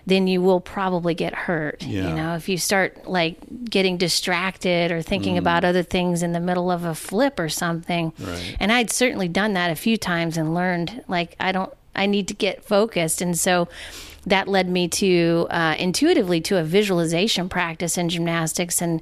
[0.07, 1.83] then you will probably get hurt.
[1.83, 2.07] Yeah.
[2.07, 5.39] You know, if you start like getting distracted or thinking mm.
[5.39, 8.13] about other things in the middle of a flip or something.
[8.17, 8.55] Right.
[8.59, 12.29] And I'd certainly done that a few times and learned like I don't I need
[12.29, 13.21] to get focused.
[13.21, 13.67] And so
[14.25, 19.01] that led me to uh, intuitively to a visualization practice in gymnastics and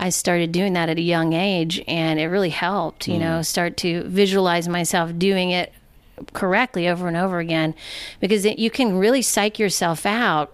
[0.00, 3.20] i started doing that at a young age and it really helped you mm.
[3.20, 5.72] know start to visualize myself doing it
[6.32, 7.74] correctly over and over again
[8.20, 10.52] because it, you can really psych yourself out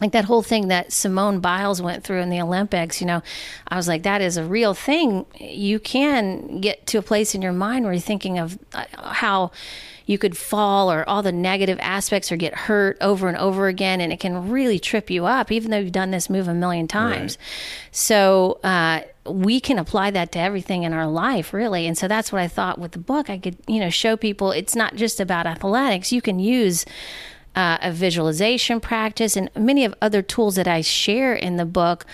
[0.00, 3.22] like that whole thing that Simone Biles went through in the Olympics, you know,
[3.68, 5.24] I was like, that is a real thing.
[5.38, 9.52] You can get to a place in your mind where you're thinking of uh, how
[10.06, 14.00] you could fall or all the negative aspects or get hurt over and over again.
[14.00, 16.88] And it can really trip you up, even though you've done this move a million
[16.88, 17.38] times.
[17.38, 17.88] Right.
[17.92, 21.86] So, uh, we can apply that to everything in our life, really.
[21.86, 23.30] And so that's what I thought with the book.
[23.30, 26.12] I could, you know, show people it's not just about athletics.
[26.12, 26.84] You can use
[27.54, 32.04] uh, a visualization practice and many of other tools that I share in the book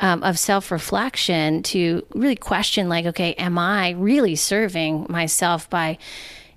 [0.00, 5.98] um, of self reflection to really question, like, okay, am I really serving myself by,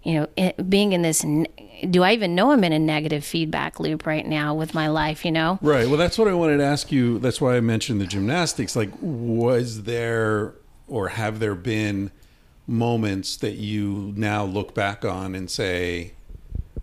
[0.03, 1.23] you know, being in this?
[1.89, 5.23] Do I even know I'm in a negative feedback loop right now with my life?
[5.23, 5.87] You know, Right.
[5.87, 7.19] Well, that's what I wanted to ask you.
[7.19, 8.75] That's why I mentioned the gymnastics.
[8.75, 10.55] Like, was there
[10.87, 12.11] or have there been
[12.65, 16.13] moments that you now look back on and say,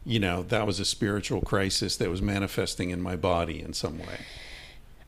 [0.04, 3.98] you know, that was a spiritual crisis that was manifesting in my body in some
[3.98, 4.20] way?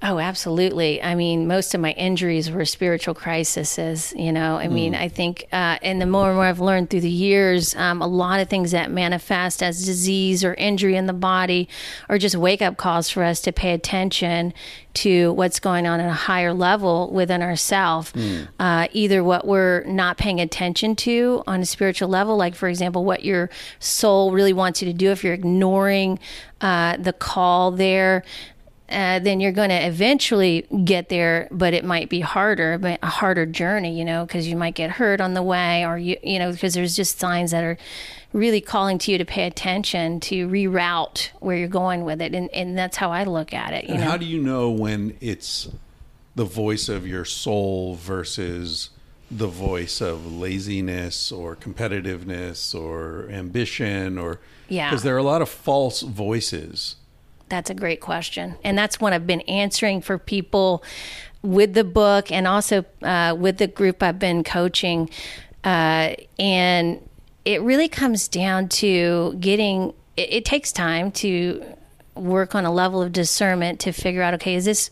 [0.09, 1.03] Oh, absolutely.
[1.03, 4.15] I mean, most of my injuries were spiritual crises.
[4.17, 7.01] You know, I mean, I think, uh, and the more and more I've learned through
[7.01, 11.13] the years, um, a lot of things that manifest as disease or injury in the
[11.13, 11.69] body
[12.09, 14.55] are just wake up calls for us to pay attention
[14.95, 18.13] to what's going on at a higher level within ourselves.
[18.61, 23.05] Uh, either what we're not paying attention to on a spiritual level, like, for example,
[23.05, 23.51] what your
[23.81, 26.21] soul really wants you to do, if you're ignoring
[26.61, 28.23] uh, the call there
[28.89, 33.09] uh, then you're going to eventually get there, but it might be harder, but a
[33.09, 36.39] harder journey, you know, because you might get hurt on the way, or you, you
[36.39, 37.77] know, because there's just signs that are
[38.33, 42.49] really calling to you to pay attention to reroute where you're going with it, and
[42.51, 43.85] and that's how I look at it.
[43.87, 45.69] You And know, how do you know when it's
[46.37, 48.91] the voice of your soul versus
[49.31, 54.91] the voice of laziness or competitiveness or ambition or Yeah.
[54.91, 56.97] because there are a lot of false voices
[57.49, 58.57] That's a great question.
[58.65, 60.83] And that's what I've been answering for people
[61.43, 65.09] with the book and also uh, with the group I've been coaching.
[65.63, 67.09] Uh, and
[67.45, 71.76] it really comes down to getting, it, it takes time to
[72.17, 74.91] work on a level of discernment to figure out okay, is this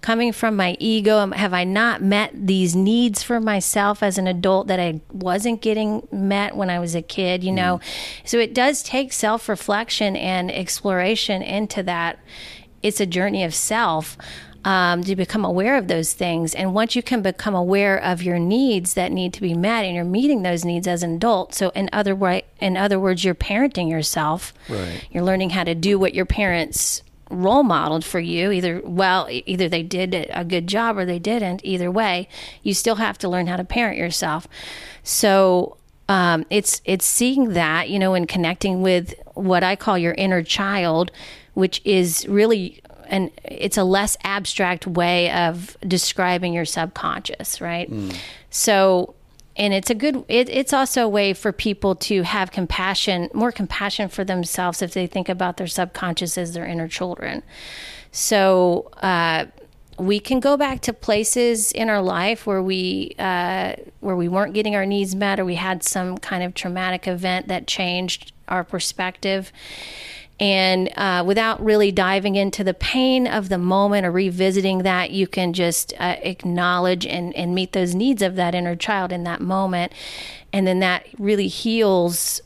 [0.00, 1.30] coming from my ego?
[1.30, 6.06] Have I not met these needs for myself as an adult that I wasn't getting
[6.10, 7.44] met when I was a kid?
[7.44, 8.28] You know, mm.
[8.28, 12.18] so it does take self reflection and exploration into that.
[12.82, 14.18] It's a journey of self.
[14.64, 16.54] Um, to become aware of those things.
[16.54, 19.94] And once you can become aware of your needs that need to be met and
[19.94, 21.54] you're meeting those needs as an adult.
[21.54, 24.54] So in other way, in other words, you're parenting yourself.
[24.70, 25.06] Right.
[25.10, 29.68] You're learning how to do what your parents role modeled for you either well either
[29.68, 32.28] they did a good job or they didn't either way
[32.62, 34.46] you still have to learn how to parent yourself
[35.02, 35.76] so
[36.08, 40.42] um, it's it's seeing that you know and connecting with what I call your inner
[40.42, 41.10] child,
[41.54, 42.80] which is really
[43.14, 47.88] and it's a less abstract way of describing your subconscious, right?
[48.50, 49.14] So
[49.56, 53.52] and it's a good it, it's also a way for people to have compassion more
[53.52, 57.44] compassion for themselves if they think about their subconscious as their inner children.
[58.10, 59.46] So uh,
[59.96, 64.54] we can go back to places in our life where we uh, where we weren't
[64.54, 68.64] getting our needs met or we had some kind of traumatic event that changed our
[68.64, 69.52] perspective
[70.40, 75.28] and uh, without really diving into the pain of the moment or revisiting that, you
[75.28, 79.40] can just uh, acknowledge and, and meet those needs of that inner child in that
[79.40, 79.92] moment.
[80.52, 82.40] And then that really heals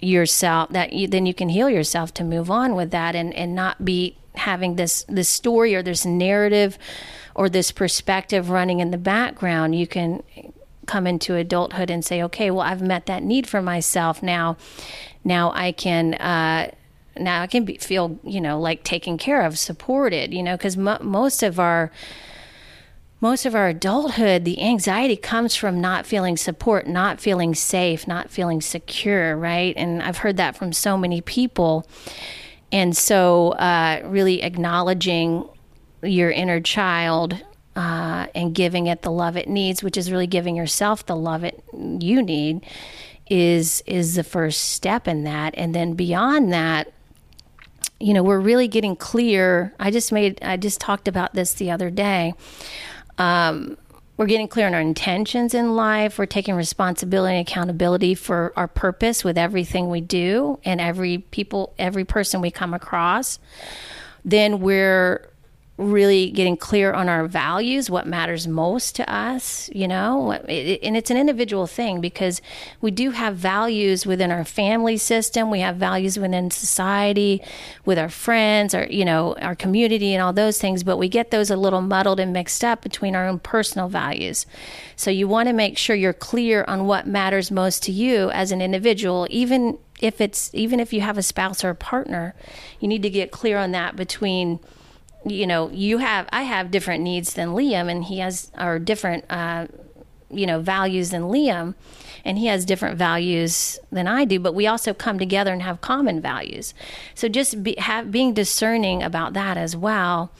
[0.00, 3.54] yourself that you, then you can heal yourself to move on with that and, and
[3.54, 6.76] not be having this this story or this narrative
[7.34, 10.22] or this perspective running in the background you can
[10.86, 14.56] come into adulthood and say okay well i've met that need for myself now
[15.22, 16.68] now i can uh,
[17.18, 20.76] now I can be, feel, you know, like taken care of, supported, you know, because
[20.76, 21.90] mo most of our
[23.20, 28.28] most of our adulthood, the anxiety comes from not feeling support, not feeling safe, not
[28.30, 29.74] feeling secure, right?
[29.78, 31.88] And I've heard that from so many people.
[32.70, 35.48] And so, uh, really acknowledging
[36.02, 37.42] your inner child
[37.76, 41.44] uh, and giving it the love it needs, which is really giving yourself the love
[41.44, 42.66] it you need,
[43.30, 45.54] is is the first step in that.
[45.56, 46.92] And then beyond that,
[48.04, 49.72] you know, we're really getting clear.
[49.80, 52.34] I just made, I just talked about this the other day.
[53.16, 53.78] Um,
[54.18, 56.18] we're getting clear on our intentions in life.
[56.18, 61.72] We're taking responsibility and accountability for our purpose with everything we do and every people,
[61.78, 63.38] every person we come across.
[64.22, 65.30] Then we're
[65.76, 71.10] really getting clear on our values, what matters most to us, you know, and it's
[71.10, 72.40] an individual thing because
[72.80, 77.42] we do have values within our family system, we have values within society,
[77.84, 80.84] with our friends, or you know, our community, and all those things.
[80.84, 84.46] But we get those a little muddled and mixed up between our own personal values.
[84.94, 88.52] So you want to make sure you're clear on what matters most to you as
[88.52, 92.36] an individual, even if it's even if you have a spouse or a partner,
[92.78, 94.60] you need to get clear on that between
[95.24, 99.24] you know, you have, I have different needs than Liam, and he has, or different,
[99.30, 99.66] uh,
[100.30, 101.74] you know, values than Liam,
[102.24, 105.80] and he has different values than I do, but we also come together and have
[105.80, 106.74] common values.
[107.14, 110.32] So just be, have, being discerning about that as well.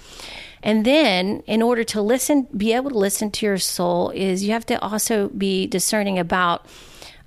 [0.62, 4.52] And then, in order to listen, be able to listen to your soul, is you
[4.52, 6.66] have to also be discerning about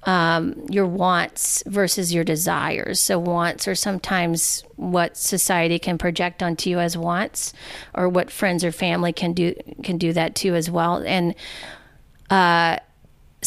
[0.03, 2.99] um, your wants versus your desires.
[2.99, 7.53] So, wants are sometimes what society can project onto you as wants,
[7.93, 11.03] or what friends or family can do can do that too as well.
[11.05, 11.35] And
[12.29, 12.77] uh,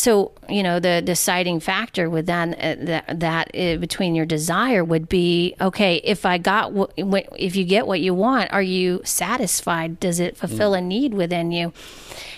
[0.00, 4.82] so you know the deciding factor with that uh, that, that uh, between your desire
[4.84, 6.92] would be okay if i got what
[7.36, 10.00] if you get what you want are you satisfied?
[10.00, 10.78] Does it fulfill mm.
[10.78, 11.72] a need within you?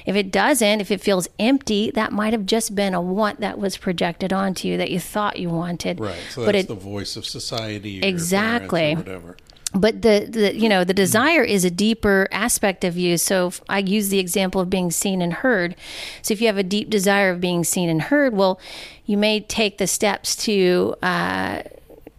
[0.06, 3.58] If it doesn't if it feels empty that might have just been a want that
[3.58, 6.00] was projected onto you that you thought you wanted.
[6.00, 8.94] Right so but that's it, the voice of society exactly.
[8.94, 9.36] whatever
[9.74, 13.16] but the, the you know the desire is a deeper aspect of you.
[13.16, 15.76] So i use the example of being seen and heard.
[16.20, 18.60] So if you have a deep desire of being seen and heard well
[19.06, 21.62] you may take the steps to uh,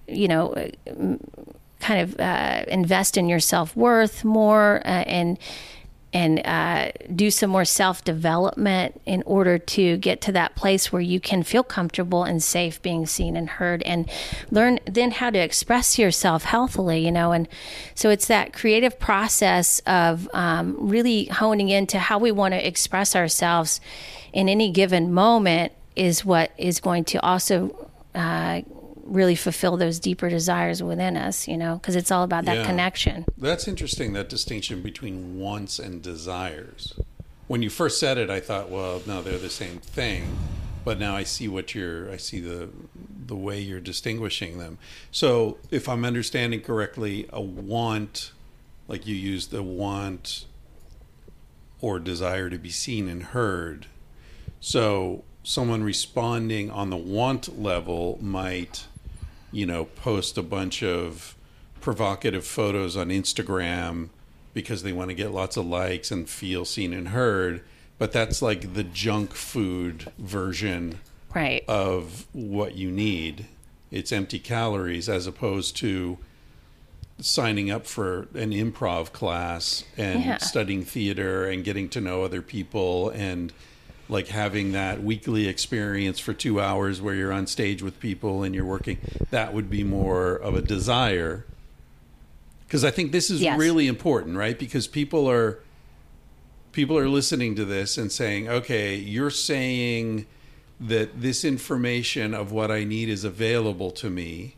[0.07, 0.69] you know
[1.79, 5.37] kind of uh, invest in your self-worth more uh, and
[6.13, 11.01] and uh, do some more self development in order to get to that place where
[11.01, 14.09] you can feel comfortable and safe being seen and heard and
[14.51, 17.31] learn then how to express yourself healthily, you know.
[17.31, 17.47] And
[17.95, 23.15] so it's that creative process of um, really honing into how we want to express
[23.15, 23.81] ourselves
[24.31, 28.61] in any given moment is what is going to also uh,
[29.03, 32.65] really fulfill those deeper desires within us, you know, because it's all about that yeah.
[32.65, 33.25] connection.
[33.37, 36.93] That's interesting, that distinction between wants and desires.
[37.47, 40.37] When you first said it, I thought, well, no, they're the same thing.
[40.85, 42.69] But now I see what you're, I see the,
[43.25, 44.77] the way you're distinguishing them.
[45.11, 48.31] So if I'm understanding correctly, a want,
[48.87, 50.45] like you use the want
[51.79, 53.87] or desire to be seen and heard.
[54.59, 58.87] So someone responding on the want level might
[59.53, 61.35] you know, post a bunch of
[61.79, 64.09] provocative photos on Instagram
[64.53, 67.63] because they want to get lots of likes and feel seen and heard.
[67.97, 70.99] But that's like the junk food version
[71.33, 71.63] right.
[71.67, 73.45] of what you need.
[73.91, 76.17] It's empty calories as opposed to
[77.19, 80.37] signing up for an improv class and yeah.
[80.37, 83.53] studying theater and getting to know other people and
[84.09, 88.53] like having that weekly experience for two hours where you're on stage with people and
[88.53, 88.97] you're working,
[89.29, 91.45] that would be more of a desire.
[92.65, 93.57] Because I think this is yes.
[93.57, 94.57] really important, right?
[94.57, 95.59] Because people are
[96.71, 100.25] people are listening to this and saying, "Okay, you're saying
[100.79, 104.55] that this information of what I need is available to me."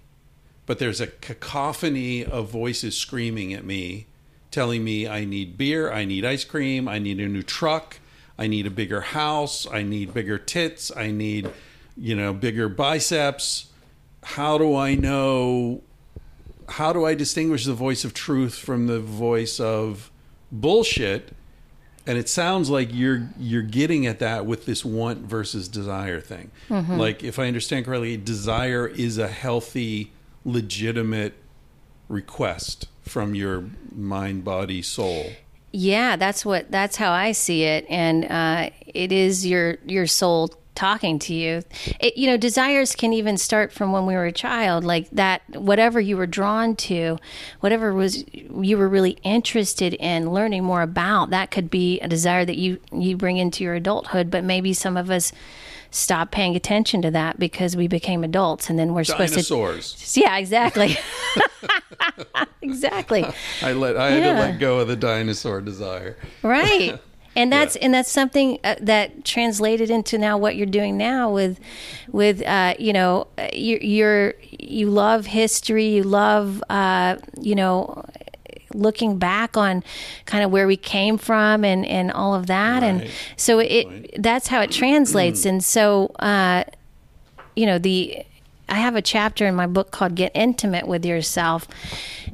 [0.65, 4.07] But there's a cacophony of voices screaming at me,
[4.49, 7.99] telling me I need beer, I need ice cream, I need a new truck,
[8.37, 9.67] I need a bigger house.
[9.71, 10.95] I need bigger tits.
[10.95, 11.49] I need,
[11.95, 13.67] you know, bigger biceps.
[14.23, 15.81] How do I know?
[16.67, 20.11] How do I distinguish the voice of truth from the voice of
[20.51, 21.33] bullshit?
[22.07, 26.51] And it sounds like you're you're getting at that with this want versus desire thing.
[26.69, 26.97] Mm-hmm.
[26.97, 30.11] Like if I understand correctly, desire is a healthy,
[30.43, 31.33] legitimate
[32.09, 35.31] request from your mind, body, soul.
[35.77, 40.53] Yeah, that's what that's how I see it, and uh, it is your your soul
[40.73, 41.63] talking to you.
[41.99, 45.41] It, you know, desires can even start from when we were a child, like that.
[45.49, 47.17] Whatever you were drawn to,
[47.59, 52.45] whatever was you were really interested in learning more about, that could be a desire
[52.45, 54.31] that you you bring into your adulthood.
[54.31, 55.33] But maybe some of us
[55.95, 59.85] stop paying attention to that because we became adults and then we're Dinosaurs.
[59.85, 60.97] supposed to Yeah, exactly.
[62.61, 63.25] exactly.
[63.61, 66.17] I let I had to let go of the dinosaur desire.
[66.43, 66.99] Right.
[67.37, 67.85] And that's yeah.
[67.85, 71.59] and that's something uh, that translated into now what you're doing now with
[72.11, 78.03] with uh, you know you, you're you love history you love uh, you know
[78.73, 79.83] looking back on
[80.25, 82.81] kind of where we came from and, and all of that.
[82.81, 82.87] Right.
[82.87, 84.15] And so it, right.
[84.17, 85.45] that's how it translates.
[85.45, 86.63] and so, uh,
[87.55, 88.25] you know, the,
[88.67, 91.67] I have a chapter in my book called Get Intimate with Yourself.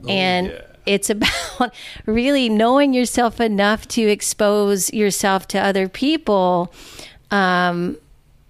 [0.03, 0.61] Oh, and yeah.
[0.85, 1.73] it's about
[2.05, 6.73] really knowing yourself enough to expose yourself to other people.
[7.29, 7.97] Um,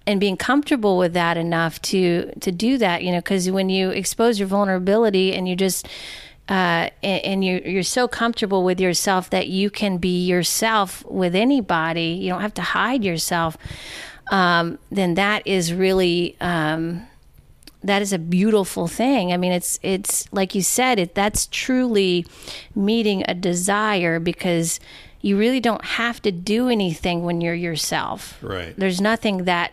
[0.06, 3.90] and being comfortable with that enough to to do that you know because when you
[3.90, 5.88] expose your vulnerability and you just
[6.52, 11.34] uh, and, and you're, you're so comfortable with yourself that you can be yourself with
[11.34, 12.18] anybody.
[12.20, 13.56] You don't have to hide yourself.
[14.30, 17.06] Um, then that is really um,
[17.82, 19.32] that is a beautiful thing.
[19.32, 22.26] I mean, it's it's like you said, it that's truly
[22.74, 24.78] meeting a desire because
[25.22, 28.38] you really don't have to do anything when you're yourself.
[28.42, 28.74] Right.
[28.76, 29.72] There's nothing that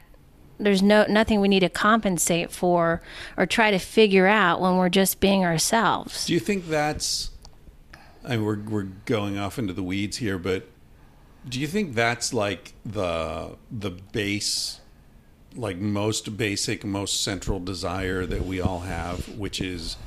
[0.60, 3.02] there's no nothing we need to compensate for
[3.38, 6.26] or try to figure out when we're just being ourselves.
[6.26, 7.32] Do you think that's
[8.24, 10.68] I mean, we're we're going off into the weeds here, but
[11.48, 14.82] do you think that's like the the base,
[15.56, 19.98] like most basic, most central desire that we all have, which is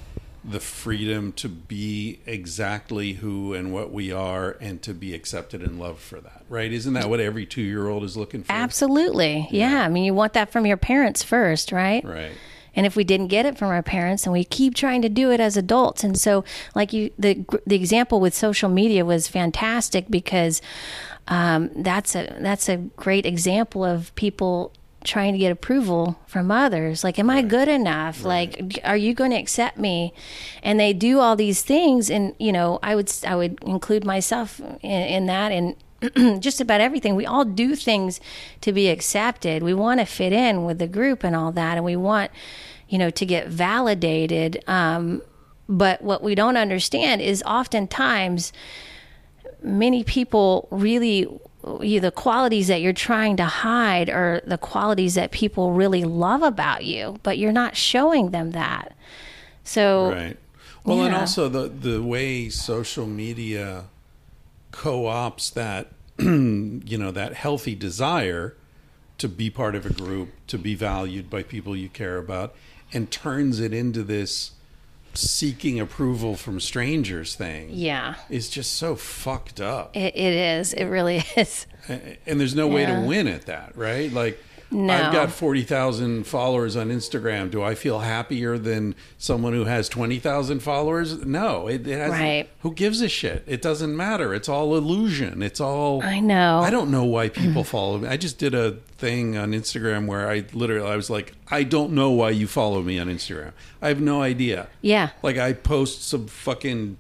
[0.44, 5.78] the freedom to be exactly who and what we are and to be accepted and
[5.78, 6.72] loved for that, right?
[6.72, 8.52] Isn't that what every two year old is looking for?
[8.52, 9.46] Absolutely.
[9.50, 9.84] Yeah.
[9.84, 12.04] I mean, you want that from your parents first, right?
[12.04, 12.32] Right.
[12.74, 15.30] And if we didn't get it from our parents, and we keep trying to do
[15.30, 16.42] it as adults, and so
[16.74, 20.62] like you, the the example with social media was fantastic because
[21.28, 24.72] um, that's a that's a great example of people
[25.04, 27.04] trying to get approval from others.
[27.04, 28.24] Like am i good enough?
[28.24, 30.12] Like are you going to accept me?
[30.62, 34.60] And they do all these things and you know i would i would include myself
[34.60, 35.76] in, in that and
[36.42, 37.14] just about everything.
[37.14, 38.20] We all do things
[38.60, 39.62] to be accepted.
[39.62, 42.30] We want to fit in with the group and all that and we want
[42.88, 45.22] you know to get validated um,
[45.68, 48.52] but what we don't understand is oftentimes
[49.62, 51.26] many people really
[51.80, 56.42] you, the qualities that you're trying to hide are the qualities that people really love
[56.42, 58.94] about you, but you're not showing them that.
[59.64, 60.36] So, Right.
[60.84, 63.84] Well, and also the the way social media
[64.72, 65.88] co-ops that
[66.18, 68.56] you know that healthy desire
[69.18, 72.56] to be part of a group, to be valued by people you care about,
[72.92, 74.52] and turns it into this
[75.14, 77.68] seeking approval from strangers thing.
[77.72, 79.96] yeah, Is just so fucked up.
[79.96, 80.72] it, it is.
[80.72, 81.66] It really is.
[81.88, 84.12] and there's no way to win at that, right?
[84.12, 84.42] Like
[84.72, 84.92] No.
[84.92, 87.50] I've got 40,000 followers on Instagram.
[87.50, 91.24] Do I feel happier than someone who has 20,000 followers?
[91.26, 92.48] No, it, it Right.
[92.60, 93.44] Who gives a shit?
[93.46, 94.32] It doesn't matter.
[94.34, 95.42] It's all illusion.
[95.42, 96.60] It's all I know.
[96.60, 98.08] I don't know why people follow me.
[98.08, 101.92] I just did a thing on Instagram where I literally I was like, I don't
[101.92, 103.52] know why you follow me on Instagram.
[103.82, 104.68] I have no idea.
[104.80, 105.10] Yeah.
[105.22, 106.96] Like I post some fucking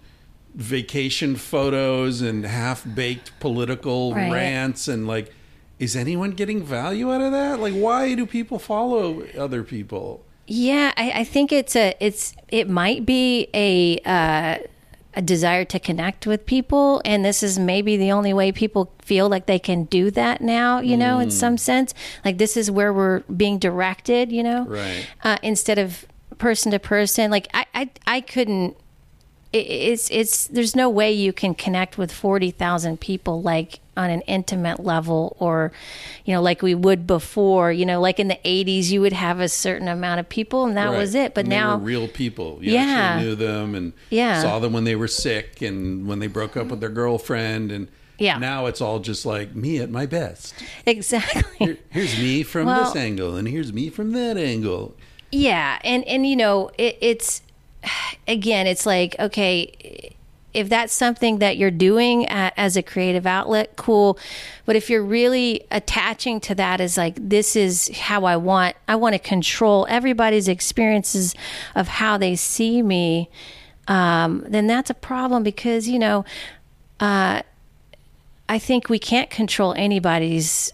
[0.54, 4.30] vacation photos and half-baked political Right.
[4.30, 5.32] rants and like
[5.78, 7.60] is anyone getting value out of that?
[7.60, 10.24] Like why do people follow other people?
[10.46, 14.58] Yeah, I, I think it's a it's it might be a uh,
[15.14, 19.28] a desire to connect with people, and this is maybe the only way people feel
[19.28, 20.80] like they can do that now.
[20.80, 21.94] You know, in some sense,
[22.24, 24.32] like this is where we're being directed.
[24.32, 25.06] You know, Right.
[25.22, 26.06] uh, instead of
[26.38, 27.30] person to person.
[27.30, 28.76] Like I I, I couldn't.
[29.52, 34.08] it- It's it's there's no way you can connect with forty thousand people like on
[34.08, 35.70] an intimate level or
[36.24, 39.38] you know like we would before you know like in the 80s you would have
[39.38, 40.98] a certain amount of people and that Right.
[40.98, 42.58] was it but And they now were real people.
[42.62, 42.80] You Yeah.
[42.80, 44.40] actually knew them and Yeah.
[44.40, 47.88] saw them when they were sick and when they broke up with their girlfriend and
[48.18, 48.38] Yeah.
[48.38, 50.54] now it's all just like me at my best.
[50.86, 54.94] exactly Here, here's me from Well- this angle and here's me from that angle.
[55.30, 57.42] Yeah, and and you know, it, it's
[58.28, 60.14] again, it's like okay,
[60.54, 64.18] if that's something that you're doing as a creative outlet, cool.
[64.66, 68.96] But if you're really attaching to that as like this is how I want, I
[68.96, 71.34] want to control everybody's experiences
[71.74, 73.30] of how they see me,
[73.88, 76.24] um, then that's a problem because you know.
[77.00, 77.42] Uh,
[78.48, 80.72] I think we can't control anybody's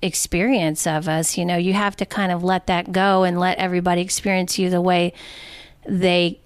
[0.00, 1.36] experience of us.
[1.36, 4.70] You know, you have to kind of let that go and let everybody experience you
[4.70, 5.12] the way
[5.86, 6.40] they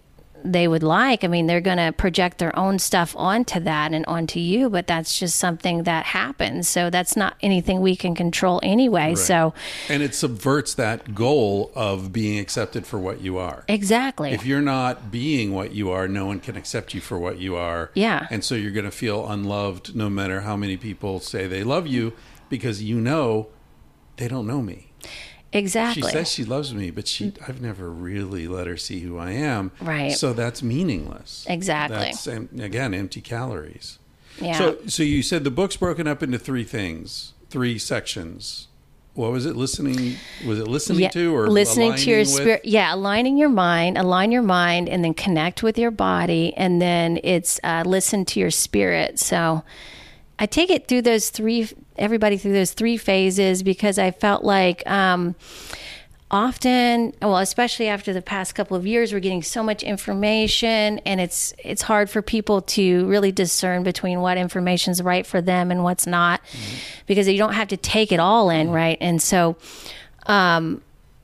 [0.44, 1.24] they would like.
[1.24, 4.86] I mean, they're going to project their own stuff onto that and onto you, but
[4.86, 6.68] that's just something that happens.
[6.68, 9.14] So that's not anything we can control anyway.
[9.14, 9.54] So
[9.88, 13.64] And it subverts that goal of being accepted for what you are.
[13.68, 14.32] exactly.
[14.32, 17.56] If you're not being what you are, no one can accept you for what you
[17.56, 17.90] are.
[17.94, 18.26] Yeah.
[18.30, 21.86] And so you're going to feel unloved no matter how many people say they love
[21.86, 22.12] you
[22.48, 23.48] because you know
[24.16, 24.92] they don't know me.
[25.52, 26.02] Exactly.
[26.02, 29.32] She says she loves me, but she I've never really let her see who I
[29.32, 29.72] am.
[29.80, 30.12] Right.
[30.12, 31.46] So that's meaningless.
[31.48, 31.96] Exactly.
[31.98, 33.98] That's again empty calories.
[34.40, 34.58] yeah.
[34.58, 38.68] So so you said the book's broken up into three things, three sections.
[39.14, 39.56] What was it?
[39.56, 42.28] Listening was it listening to or listening to your with?
[42.30, 46.80] spirit yeah aligning your mind align your mind and then connect with your body and
[46.80, 49.62] then it's uh, listen to your spirit so
[50.38, 54.82] i take it through those three everybody through those three phases because i felt like
[54.88, 55.34] um,
[56.30, 61.20] often well especially after the past couple of years we're getting so much information and
[61.20, 65.70] it's it's hard for people to really discern between what information is right for them
[65.70, 66.40] and what's not
[67.06, 68.96] because you don't have to take it all in right?
[69.02, 69.56] And so
[70.26, 70.80] um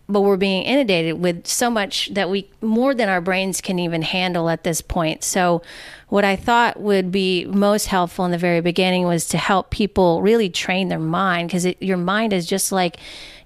[0.09, 4.01] but we're being inundated with so much that we more than our brains can even
[4.01, 5.23] handle at this point.
[5.23, 5.63] So,
[6.09, 10.23] what I thought would be most helpful in the very beginning was to help people
[10.23, 12.97] really train their mind because your mind is just like,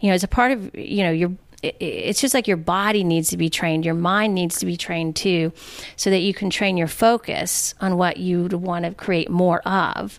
[0.00, 1.32] you know, it's a part of you know your
[1.62, 4.76] it, it's just like your body needs to be trained, your mind needs to be
[4.76, 5.52] trained too,
[5.96, 10.18] so that you can train your focus on what you want to create more of.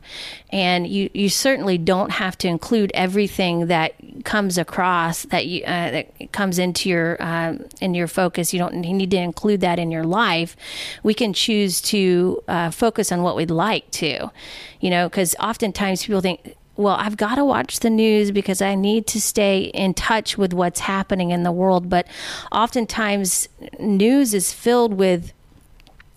[0.49, 5.91] And you, you certainly don't have to include everything that comes across that you uh,
[5.91, 8.53] that comes into your uh, in your focus.
[8.53, 10.55] You don't need to include that in your life.
[11.03, 14.31] We can choose to uh, focus on what we'd like to,
[14.79, 18.75] you know, because oftentimes people think well, I've got to watch the news because I
[18.75, 21.89] need to stay in touch with what's happening in the world.
[21.89, 22.07] But
[22.51, 23.47] oftentimes,
[23.79, 25.33] news is filled with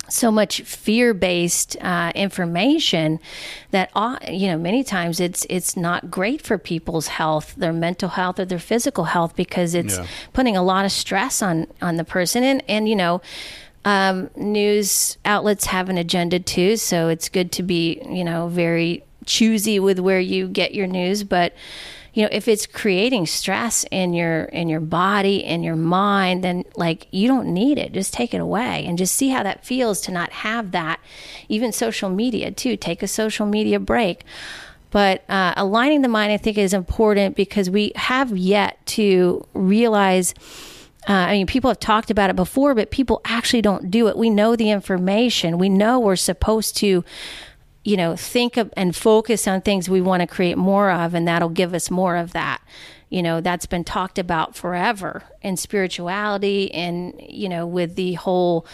[0.09, 3.19] so much fear-based uh, information
[3.73, 8.11] that uh, you know many times it's it's not great for people's health, their mental
[8.11, 10.07] health or their physical health because it's Yeah.
[10.33, 13.21] putting a lot of stress on on the person and and you know.
[13.85, 19.05] Um, news outlets have an agenda too, so it's good to be, you know, very
[19.27, 21.25] choosy with where you get your news.
[21.25, 21.55] But
[22.15, 26.65] you know, if it's creating stress in your in your body in your mind, then
[26.75, 27.93] like you don't need it.
[27.93, 30.99] Just take it away and just see how that feels to not have that.
[31.51, 32.79] Even social media too.
[32.79, 34.25] Take a social media break.
[34.91, 40.33] But uh, aligning the mind, I think, is important because we have yet to realize.
[41.07, 44.17] Uh, I mean, people have talked about it before, but people actually don't do it.
[44.17, 45.59] We know the information.
[45.59, 47.05] We know we're supposed to,
[47.87, 51.29] you know, think of and focus on things we want to create more of, and
[51.29, 52.61] that'll give us more of that.
[53.11, 58.67] You know, that's been talked about forever in spirituality and, you know, with the whole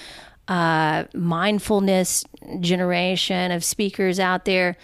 [0.49, 2.25] uh, mindfulness
[2.61, 4.79] generation of speakers out there,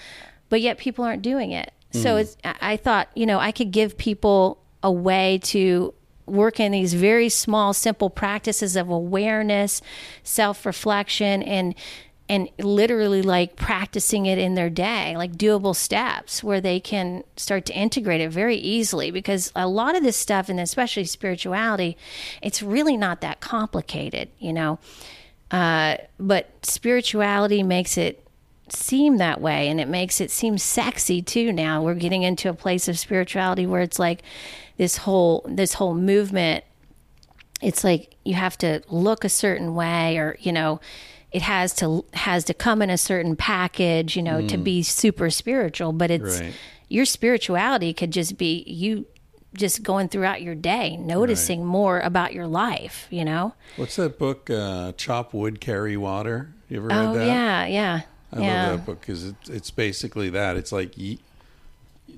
[0.50, 1.72] but yet people aren't doing it.
[1.92, 5.94] So it's, I I thought, you know, I could give people a way to
[6.26, 9.80] work in these very small, simple practices of awareness,
[10.22, 11.74] self reflection, and
[12.28, 17.64] and literally like practicing it in their day, like doable steps where they can start
[17.66, 19.10] to integrate it very easily.
[19.10, 21.96] Because a lot of this stuff, and especially spirituality,
[22.42, 24.78] it's really not that complicated, you know.
[25.50, 28.22] Uh, but spirituality makes it
[28.70, 32.52] seem that way and it makes it seem sexy too now we're getting into a
[32.52, 34.22] place of spirituality where it's like
[34.76, 36.62] this whole this whole movement
[37.62, 40.78] it's like you have to look a certain way or you know
[41.32, 45.28] it has to has to come in a certain package you know to be super
[45.30, 46.54] spiritual but it's Right.
[46.88, 49.06] your spirituality could just be you
[49.54, 54.50] just going throughout your day noticing more about your life you know What's that book?
[54.50, 56.52] Uh, Chop wood, carry water.
[56.68, 57.26] You ever read oh that?
[57.26, 58.00] yeah yeah
[58.32, 60.56] I yeah love that book because it's it's basically that.
[60.56, 61.16] It's like y-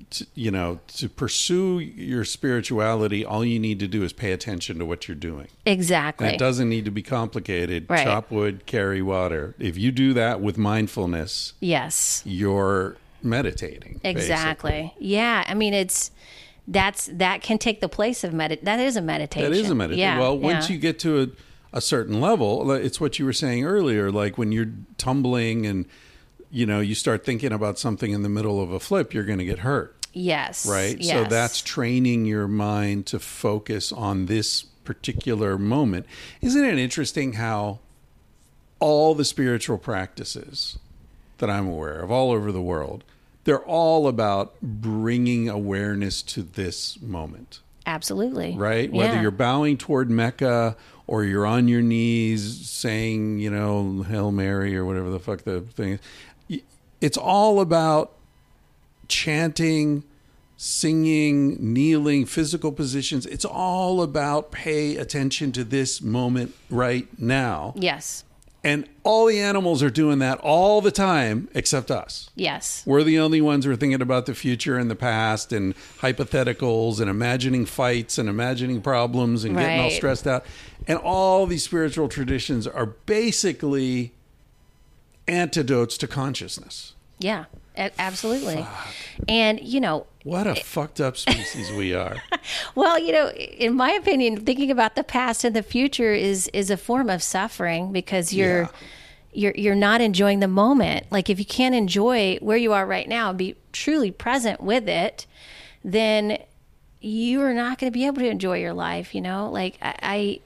[0.09, 4.79] to, you know to pursue your spirituality, all you need to do is pay attention
[4.79, 5.47] to what you're doing.
[5.65, 7.87] exactly And it doesn't need to be complicated.
[7.89, 8.03] Right.
[8.03, 9.55] Chop wood, carry water.
[9.59, 14.01] If you do that with mindfulness, yes you're meditating.
[14.03, 14.93] Exactly.
[14.99, 15.43] Yeah.
[15.47, 16.11] I mean, it's
[16.67, 18.63] that's that can take the place of medit.
[18.63, 19.51] That is a meditation.
[19.51, 19.99] That is a meditation.
[19.99, 20.19] Yeah.
[20.19, 20.73] well, once yeah.
[20.73, 24.11] you get to a, a certain level, it's what you were saying earlier.
[24.11, 25.85] Like when you're tumbling and
[26.51, 29.39] you know you start thinking about something in the middle of a flip, you're going
[29.39, 29.95] to get hurt.
[30.13, 31.01] yes, right?
[31.03, 36.05] So that's training your mind to focus on this particular moment.
[36.41, 37.79] Isn't it interesting how
[38.79, 40.77] all the spiritual practices
[41.37, 43.03] that I'm aware of all over the world,
[43.43, 48.91] they're all about bringing awareness to this moment, absolutely right?
[48.91, 49.21] Whether Yeah.
[49.21, 50.75] you're bowing toward Mecca
[51.07, 55.61] or you're on your knees saying, you know, Hail Mary or whatever the fuck the
[55.61, 55.99] thing is.
[57.01, 58.13] It's all about
[59.07, 60.03] chanting,
[60.57, 63.25] singing, kneeling, physical positions.
[63.25, 67.73] It's all about pay attention to this moment right now.
[67.75, 68.23] yes,
[68.63, 72.29] And all the animals are doing that all the time except us.
[72.35, 75.73] yes, We're the only ones who are thinking about the future and the past and
[75.99, 80.45] hypotheticals and imagining fights and imagining problems and getting all stressed out.
[80.87, 84.13] And all these spiritual traditions are basically
[85.31, 86.93] antidotes to consciousness.
[87.19, 87.45] yeah,
[87.97, 88.65] absolutely.
[89.27, 92.17] And you know, What a fucked up species we are.
[92.75, 96.69] well, you know, in my opinion, thinking about the past and the future is is
[96.69, 98.63] a form of suffering because you're.
[98.63, 98.69] Yeah.
[99.33, 101.05] You're, you're not enjoying the moment.
[101.09, 104.89] Like if you can't enjoy where you are right now and be truly present with
[104.89, 105.25] it,
[105.85, 106.37] then
[106.99, 109.15] you are not going to be able to enjoy your life.
[109.15, 110.39] You know, like I,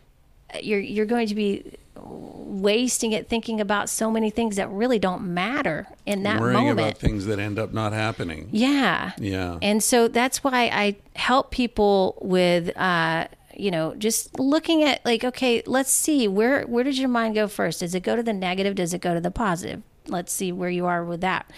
[0.54, 5.00] I you're you're going to be wasting it thinking about so many things that really
[5.00, 6.80] don't matter in that Worrying moment.
[6.80, 8.50] about things that end up not happening.
[8.52, 9.12] Yeah.
[9.18, 9.58] Yeah.
[9.62, 15.24] And so that's why I help people with uh you know just looking at like
[15.24, 18.34] okay let's see where where does your mind go first does it go to the
[18.34, 21.50] negative does it go to the positive let's see where you are with that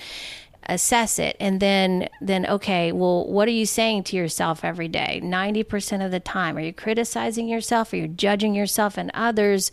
[0.70, 5.22] assess it and then then okay well what are you saying to yourself every day
[5.24, 9.72] 90% of the time are you criticizing yourself are you judging yourself and others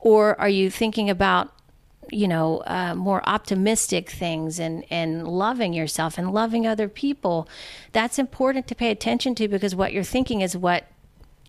[0.00, 1.52] or are you thinking about
[2.10, 7.48] you know uh, more optimistic things and and loving yourself and loving other people?
[7.92, 10.86] That's important to pay attention to because what you're thinking is what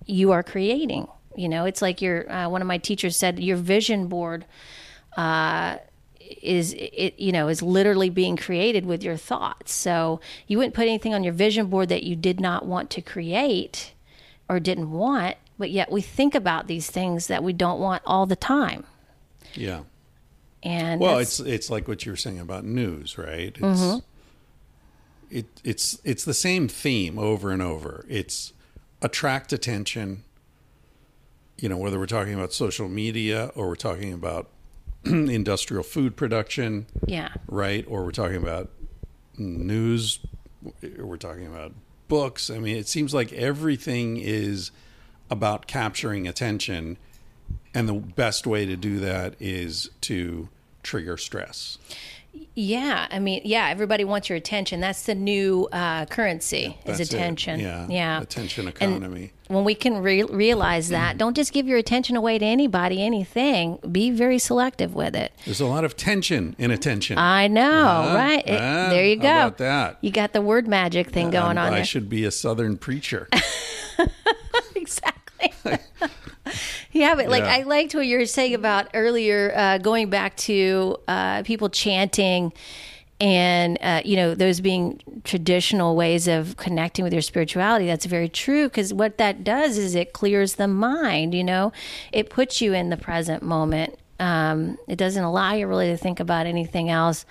[0.06, 1.66] you are creating you know?
[1.66, 4.46] It's like your uh, one of my teachers said your vision board
[5.16, 5.78] uh,
[6.42, 9.74] is it you know is literally being created with your thoughts.
[9.74, 13.02] So you wouldn't put anything on your vision board that you did not want to
[13.02, 13.94] create
[14.50, 18.26] or didn't want but yet we think about these things that we don't want all
[18.26, 18.84] the time
[19.56, 19.82] Yeah.
[20.64, 23.56] and Well, it's it's like what you were saying about news, right?
[23.56, 24.00] It's Mm-hmm.
[25.30, 28.06] it it's it's the same theme over and over.
[28.10, 28.54] It's
[29.02, 30.24] attract attention.
[31.58, 34.50] You know, whether we're talking about social media or we're talking about
[35.06, 37.86] industrial food production, yeah right?
[37.88, 38.70] Or we're talking about
[39.38, 40.20] news,
[40.98, 41.74] or we're talking about
[42.08, 42.50] books.
[42.50, 44.72] I mean, it seems like everything is
[45.32, 46.98] about capturing attention,
[47.74, 50.50] and the best way to do that is to
[50.84, 51.78] trigger stress.
[52.56, 54.80] Yeah, I mean, yeah, everybody wants your attention.
[54.80, 57.14] That's the new uh, currency is That's it.
[57.14, 57.60] attention.
[57.60, 58.22] Yeah, yeah.
[58.22, 59.34] attention And economy.
[59.50, 63.80] when we can re- realize that, don't just give your attention away to anybody, anything.
[63.92, 65.34] Be very selective with it.
[65.44, 67.18] There's a lot of tension in attention.
[67.18, 68.48] I know, Ah, right?
[68.48, 69.28] It- ah, there you go.
[69.28, 69.98] how about that?
[70.02, 71.86] You got the word magic thing going Um, on I there.
[71.86, 73.28] should be a Southern preacher.
[74.76, 75.21] exactly.
[76.92, 77.56] yeah, but like Yeah.
[77.56, 82.54] I liked what you were saying about earlier, uh, going back to uh, people chanting
[83.22, 87.86] and uh, you know those being traditional ways of connecting with your spirituality.
[87.86, 91.36] That's very true because what that does is it clears the mind.
[91.36, 91.72] You know,
[92.12, 93.98] it puts you in the present moment.
[94.20, 97.26] Um, it doesn't allow you really to think about anything else.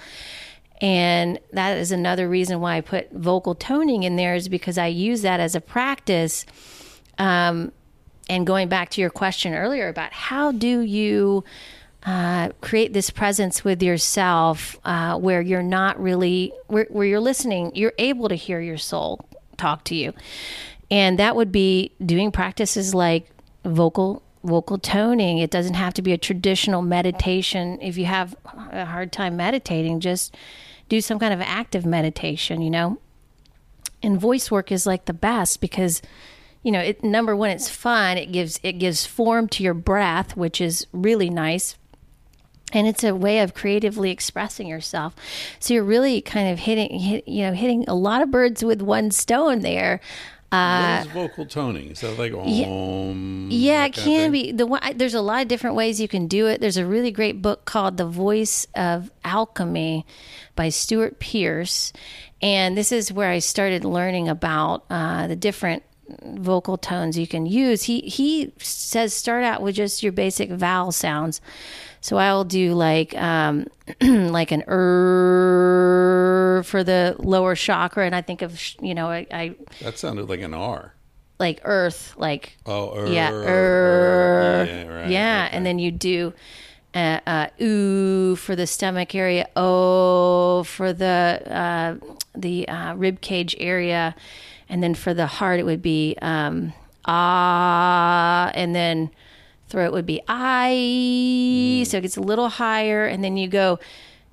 [0.81, 4.87] And that is another reason why I put vocal toning in there is because I
[4.87, 6.47] use that as a practice.
[7.19, 7.73] Um,
[8.31, 11.45] and going back to your question earlier about how do you
[12.05, 17.73] uh, create this presence with yourself uh, where you're not really where, where you're listening
[17.75, 19.21] you're able to hear your soul
[19.59, 20.15] talk to you.
[20.91, 23.29] And that would be doing practices like
[23.65, 25.39] vocal vocal toning.
[25.39, 27.79] It doesn't have to be a traditional meditation.
[27.83, 28.35] If you have
[28.73, 30.35] a hard time meditating just
[30.89, 32.99] do some kind of active meditation you know?
[34.03, 36.01] And voice work is like the best because
[36.63, 40.37] you know it number one it's fun it gives it gives form to your breath
[40.37, 41.77] which is really nice
[42.73, 45.15] and it's a way of creatively expressing yourself
[45.59, 48.83] so you're really kind of hitting hit, you know hitting a lot of birds with
[48.83, 50.01] one stone there
[50.51, 51.91] what is vocal toning?
[51.91, 53.47] Is that like om?
[53.47, 54.51] Uh, yeah, it that kind of can be.
[54.51, 56.61] The one, there's a lot of different ways you can do it.
[56.61, 60.05] There's a really great book called The Voice of Alchemy
[60.57, 61.93] by Stewart Pearce,
[62.43, 65.85] and this is where I started learning about uh, the different
[66.23, 67.85] vocal tones you can use.
[67.85, 71.41] He he says start out with just your basic vowel sounds.
[72.01, 73.67] So I'll do like um,
[74.01, 79.55] like an er for the lower chakra, and I think of you know I, I
[79.83, 80.95] That sounded like an R.
[81.39, 85.57] like earth like Oh, er, yeah, er, er, yeah, right, yeah, okay.
[85.57, 86.33] and then you do
[86.95, 91.95] uh, uh, ooh for the stomach area, oh for the uh,
[92.35, 94.15] the uh, rib cage area,
[94.71, 96.73] and then for the heart it would be um,
[97.05, 99.11] ah, and then
[99.69, 101.87] throat would be I, Mm.
[101.87, 103.79] so it gets a little higher, and then you go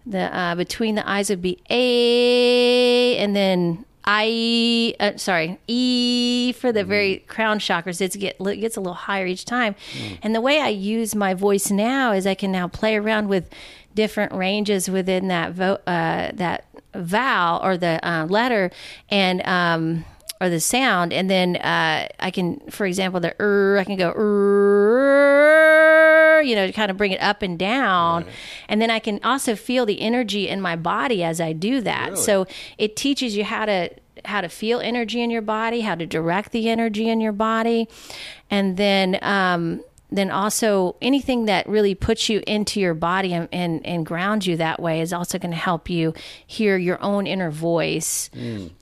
[0.05, 6.71] the uh, between the eyes would be a, and then I, uh, sorry, E for
[6.71, 7.99] the very crown chakras.
[7.99, 9.75] It's get it gets a little higher each time,
[10.23, 13.49] and the way I use my voice now is I can now play around with
[13.95, 16.65] different ranges within that vo- uh, that
[16.95, 18.71] vowel or the uh, letter,
[19.09, 20.05] and um,
[20.39, 24.11] or the sound, and then uh, I can, for example, the er, I can go
[24.11, 25.37] er,
[26.43, 28.25] you know, to kind of bring it up and down,
[28.69, 32.11] and then I can also feel the energy in my body as I do that.
[32.11, 32.21] Really?
[32.21, 32.45] So
[32.77, 33.89] it teaches you how to
[34.25, 37.87] how to feel energy in your body, how to direct the energy in your body,
[38.49, 43.85] and then um, then also anything that really puts you into your body and, and,
[43.85, 46.13] and grounds you that way is also going to help you
[46.45, 48.29] hear your own inner voice.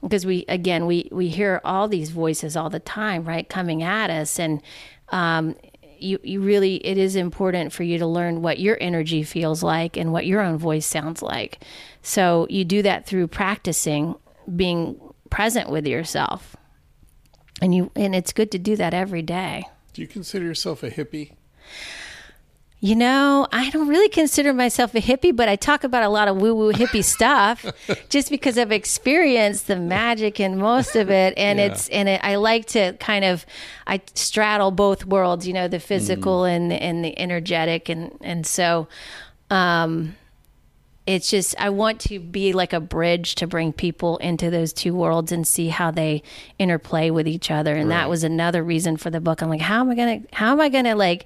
[0.02, 4.12] Because we again we we hear all these voices all the time right coming at
[4.12, 4.40] us.
[4.40, 4.62] And
[5.10, 5.56] um,
[5.98, 9.98] you, you really it is important for you to learn what your energy feels like
[9.98, 11.64] and what your own voice sounds like.
[12.04, 14.16] So you do that through practicing
[14.56, 15.00] being
[15.32, 16.56] present with yourself.
[17.62, 19.66] And you and it's good to do that every day
[19.96, 21.32] Do you consider yourself a hippie?
[22.82, 26.28] You know, I don't really consider myself a hippie, but I talk about a lot
[26.28, 27.66] of woo woo hippie stuff
[28.10, 31.34] just because I've experienced the magic in most of it.
[31.38, 31.68] And Yeah.
[31.68, 33.46] it's, and it, I like to kind of,
[33.88, 37.88] I straddle both worlds, you know, the physical and, and the energetic.
[37.88, 38.90] And, and so,
[39.50, 40.18] um,
[41.08, 44.96] it's just, I want to be like a bridge to bring people into those two
[44.96, 46.24] worlds and see how they
[46.58, 47.76] interplay with each other.
[47.76, 49.42] And that was another reason for the book.
[49.42, 51.26] I'm like, how am I going to, how am I to like,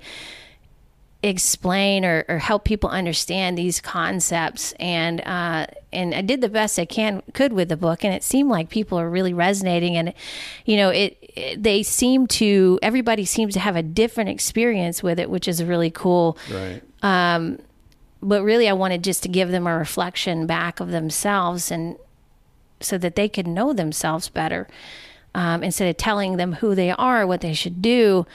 [1.21, 6.79] explain or, or help people understand these concepts and uh, and I did the best
[6.79, 10.13] I can could with the book and it seemed like people are really resonating and
[10.63, 15.19] you know it, it they seem to everybody seems to have a different experience with
[15.19, 16.81] it which is really cool Right.
[18.21, 21.97] But really I wanted just to give them a reflection back of themselves and
[22.81, 24.67] so that they could know themselves better.
[25.35, 28.25] Um, instead of telling them who they are, what they should do,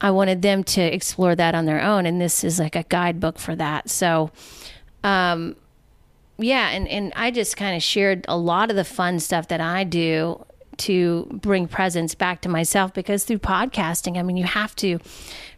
[0.00, 2.06] I wanted them to explore that on their own.
[2.06, 3.90] And this is like a guidebook for that.
[3.90, 4.30] So,
[5.04, 5.56] um,
[6.38, 9.60] yeah, and, and I just kind of shared a lot of the fun stuff that
[9.60, 10.44] I do
[10.78, 14.98] to bring presence back to myself because through podcasting, I mean, you have to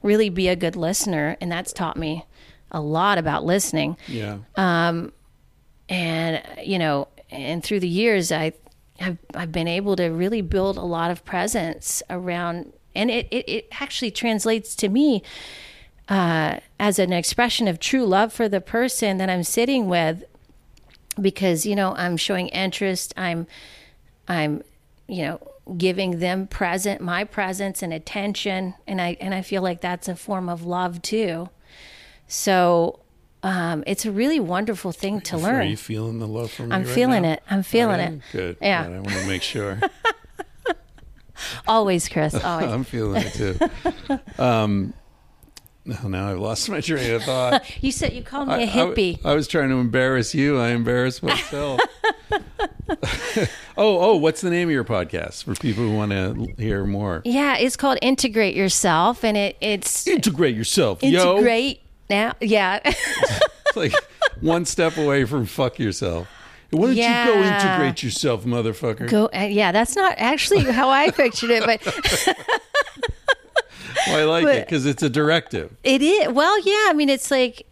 [0.03, 1.37] really be a good listener.
[1.41, 2.27] And that's taught me
[2.73, 3.97] a lot about listening.
[4.09, 4.39] Yeah.
[5.89, 8.53] and you know and through the years i
[8.99, 13.49] have i've been able to really build a lot of presence around and it it,
[13.49, 15.23] it actually translates to me
[16.09, 20.25] uh, as an expression of true love for the person that i'm sitting with.
[21.21, 23.47] Because you know i'm showing interest i'm
[24.29, 24.63] i'm
[25.07, 25.41] you know
[25.77, 28.75] giving them present my presence and attention.
[28.87, 31.51] And i and i feel like that's a form of love too
[32.33, 33.01] so
[33.43, 36.77] um, it's a really wonderful thing to Are learn you feeling the love from me
[36.77, 37.33] I'm right feeling now?
[37.33, 37.43] it.
[37.51, 38.17] I'm feeling Are you?
[38.17, 38.23] it.
[38.33, 38.57] Good.
[38.63, 38.85] Yeah.
[38.87, 38.93] Good.
[38.97, 39.81] I want to make sure.
[41.67, 44.19] always chris always I'm feeling it too.
[44.43, 44.95] Um,
[45.85, 47.65] no, now I've lost my train of thought.
[47.83, 50.59] you said you called me a hippie I, was trying to embarrass you.
[50.61, 51.81] I embarrassed myself.
[52.89, 57.23] oh, oh, what's the name of your podcast for people who want to hear more?
[57.25, 61.82] yeah it's called integrate yourself and it it's Integrate yourself, integrate
[62.13, 62.79] now yeah
[63.75, 63.95] It's like
[64.43, 66.29] one step away from fuck yourself.
[66.71, 69.09] Why don't you go integrate yourself, motherfucker?
[69.09, 71.81] go uh, yeah that's not actually how i pictured it but
[74.09, 75.77] Well, I like it because it's a directive.
[75.85, 77.67] it is well yeah i mean it's like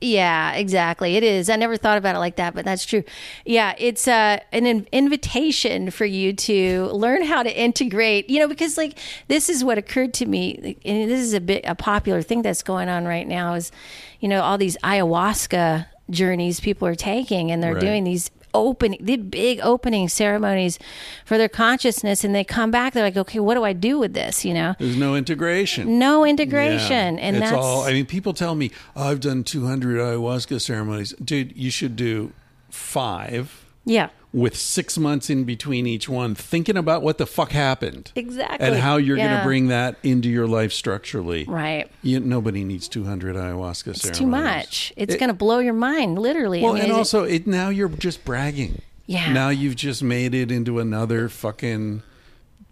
[0.00, 1.16] yeah exactly.
[1.16, 1.50] It is.
[1.50, 3.02] I never thought about it like that but that's true.
[3.44, 8.48] Yeah it's uh, an in- invitation for you to learn how to integrate you know
[8.48, 12.22] because like this is what occurred to me and this is a bit a popular
[12.22, 13.72] thing that's going on right now is
[14.20, 17.80] you know all these ayahuasca journeys people are taking and they're Right.
[17.80, 20.78] doing these opening the big opening ceremonies
[21.24, 24.12] for their consciousness and they come back they're like okay what do i do with
[24.14, 25.98] this you know There's no integration.
[25.98, 27.24] no integration Yeah.
[27.24, 27.82] and it's that's all.
[27.82, 31.56] I mean, people tell me oh, I've done 200 ayahuasca ceremonies, dude.
[31.56, 32.32] You should do
[32.70, 38.12] five yeah with six months in between each one, thinking about what the fuck happened
[38.14, 38.66] Exactly.
[38.66, 41.44] and how you're going to bring that into your life structurally.
[41.44, 41.90] Right.
[42.02, 44.04] You, nobody needs 200 ayahuasca ceremonies.
[44.06, 44.92] It's too much.
[44.96, 46.62] It's It- going to blow your mind, literally.
[46.62, 48.82] Well, I mean, and also, it, now you're just bragging.
[49.06, 49.32] Yeah.
[49.32, 52.02] Now you've just made it into another fucking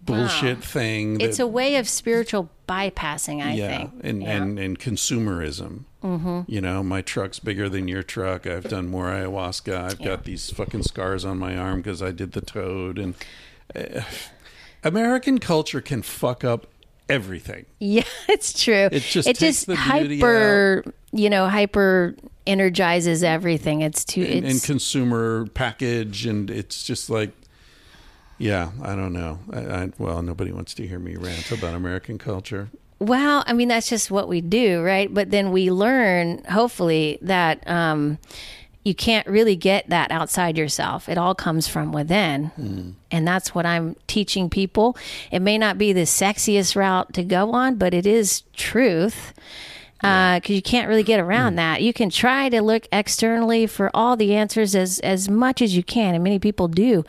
[0.07, 1.20] bullshit thing.
[1.20, 3.90] it's a way of spiritual bypassing, I yeah, think.
[4.02, 4.30] and, Yeah.
[4.42, 5.84] and and consumerism.
[6.02, 6.42] Mm-hmm.
[6.46, 8.46] You know, my truck's bigger than your truck.
[8.46, 9.76] I've done more ayahuasca.
[9.90, 12.98] I've got these fucking scars on my arm because I did the toad.
[12.98, 13.14] And
[13.74, 14.02] uh,
[14.84, 16.68] American culture can fuck up
[17.09, 17.66] everything.
[17.80, 18.88] yeah, it's true.
[18.92, 22.14] It just it just hyper, you know, hyper
[22.46, 23.80] energizes everything.
[23.80, 24.22] It's too.
[24.22, 27.30] and, and consumer package, and it's just like,
[28.39, 29.39] yeah, I don't know.
[29.53, 32.70] I, I, well, nobody wants to hear me rant about American culture.
[32.99, 35.12] Well, I mean, that's just what we do, right?
[35.12, 38.18] But then we learn, hopefully, that um,
[38.84, 41.09] you can't really get that outside yourself.
[41.09, 42.47] It all comes from within.
[42.47, 42.91] Hmm.
[43.11, 44.97] And that's what I'm teaching people.
[45.30, 49.34] It may not be the sexiest route to go on, but it is truth.
[50.03, 51.57] Uh, because you can't really get around hmm.
[51.57, 51.82] that.
[51.82, 55.82] You can try to look externally for all the answers as, as much as you
[55.82, 57.05] can, and many people do.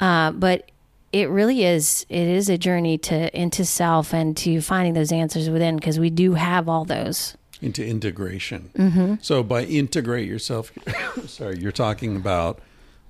[0.00, 0.70] Uh, but
[1.12, 5.50] it really is it is a journey to into self and to finding those answers
[5.50, 8.70] within because we do have all those into integration.
[8.74, 9.14] Mm-hmm.
[9.20, 10.72] So by integrate yourself,
[11.26, 12.60] sorry, you're talking about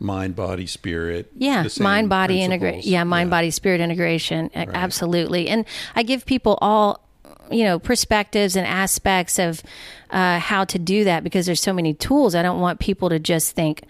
[0.01, 1.31] mind, body, spirit.
[1.37, 6.59] yeah mind body integrate yeah mind body spirit integration A- absolutely and i give people
[6.63, 7.07] all
[7.51, 9.63] you know perspectives and aspects of
[10.11, 13.19] uh, how to do that because there's so many tools i don't want people to
[13.19, 13.83] just think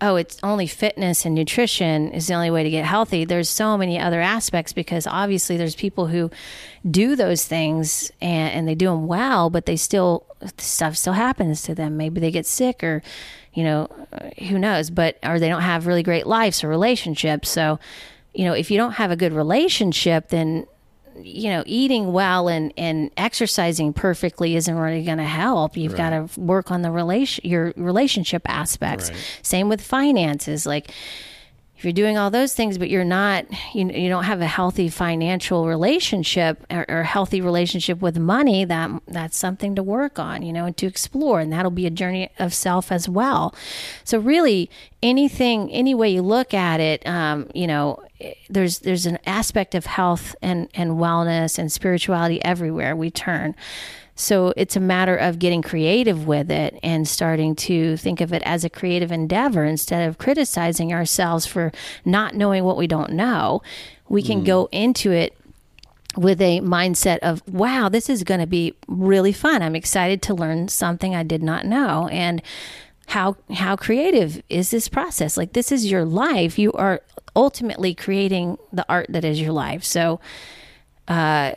[0.00, 3.24] oh, it's only fitness and nutrition is the only way to get healthy.
[3.24, 6.30] There's so many other aspects because obviously there's people who
[6.88, 10.24] do those things and, and they do them well, but they still
[10.56, 11.96] stuff still happens to them.
[11.96, 13.02] Maybe they get sick or,
[13.54, 13.88] you know,
[14.48, 14.90] who knows?
[14.90, 17.48] But or they don't have really great lives or relationships.
[17.48, 17.78] So,
[18.34, 20.66] you know, if you don't have a good relationship, then
[21.22, 25.76] you know, eating well and, and exercising perfectly isn't really going to help.
[25.76, 26.10] You've right.
[26.10, 29.10] got to work on the relation, your relationship aspects.
[29.10, 29.40] Right.
[29.42, 30.66] Same with finances.
[30.66, 30.90] Like,
[31.78, 34.88] if you're doing all those things, but you're not, you, you don't have a healthy
[34.88, 40.52] financial relationship or, or healthy relationship with money, that that's something to work on, you
[40.52, 43.54] know, and to explore, and that'll be a journey of self as well.
[44.02, 44.68] So really,
[45.04, 48.02] anything, any way you look at it, um, you know,
[48.50, 53.54] there's there's an aspect of health and and wellness and spirituality everywhere we turn.
[54.18, 58.42] So it's a matter of getting creative with it and starting to think of it
[58.44, 61.70] as a creative endeavor instead of criticizing ourselves for
[62.04, 63.62] not knowing what we don't know.
[64.08, 64.46] We can mm.
[64.46, 65.36] go into it
[66.16, 69.62] with a mindset of, wow, this is going to be really fun.
[69.62, 72.08] I'm excited to learn something I did not know.
[72.08, 72.42] And
[73.06, 75.36] how how creative is this process?
[75.36, 76.58] Like this is your life.
[76.58, 77.02] You are
[77.36, 79.84] ultimately creating the art that is your life.
[79.84, 80.18] So
[81.06, 81.52] uh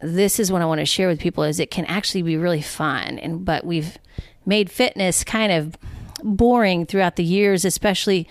[0.00, 2.62] this is what I want to share with people is it can actually be really
[2.62, 3.18] fun.
[3.18, 3.96] And but we've
[4.44, 5.76] made fitness kind of
[6.22, 8.26] boring throughout the years especially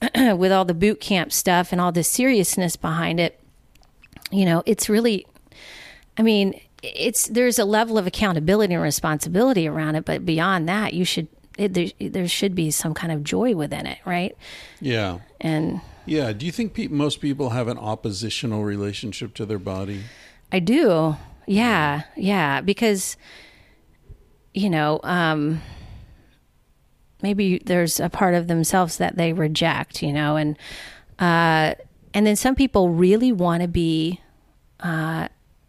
[0.14, 3.40] with all the boot camp stuff and all the seriousness behind it.
[4.30, 5.26] You know it's really
[6.18, 10.92] I mean it's there's a level of accountability and responsibility around it but beyond that
[10.94, 14.36] you should it, there, there should be some kind of joy within it right?
[14.80, 15.20] Yeah.
[15.40, 16.32] And yeah.
[16.32, 20.02] Do you think pe- most people have an oppositional relationship to their body
[20.54, 21.16] I do.
[21.48, 22.02] Yeah.
[22.16, 22.60] Yeah.
[22.60, 23.16] Because,
[24.52, 25.60] you know, um,
[27.22, 30.56] maybe there's a part of themselves that they reject, you know, and,
[31.18, 31.74] uh,
[32.14, 34.20] and then some people really want to be,
[34.78, 35.26] uh,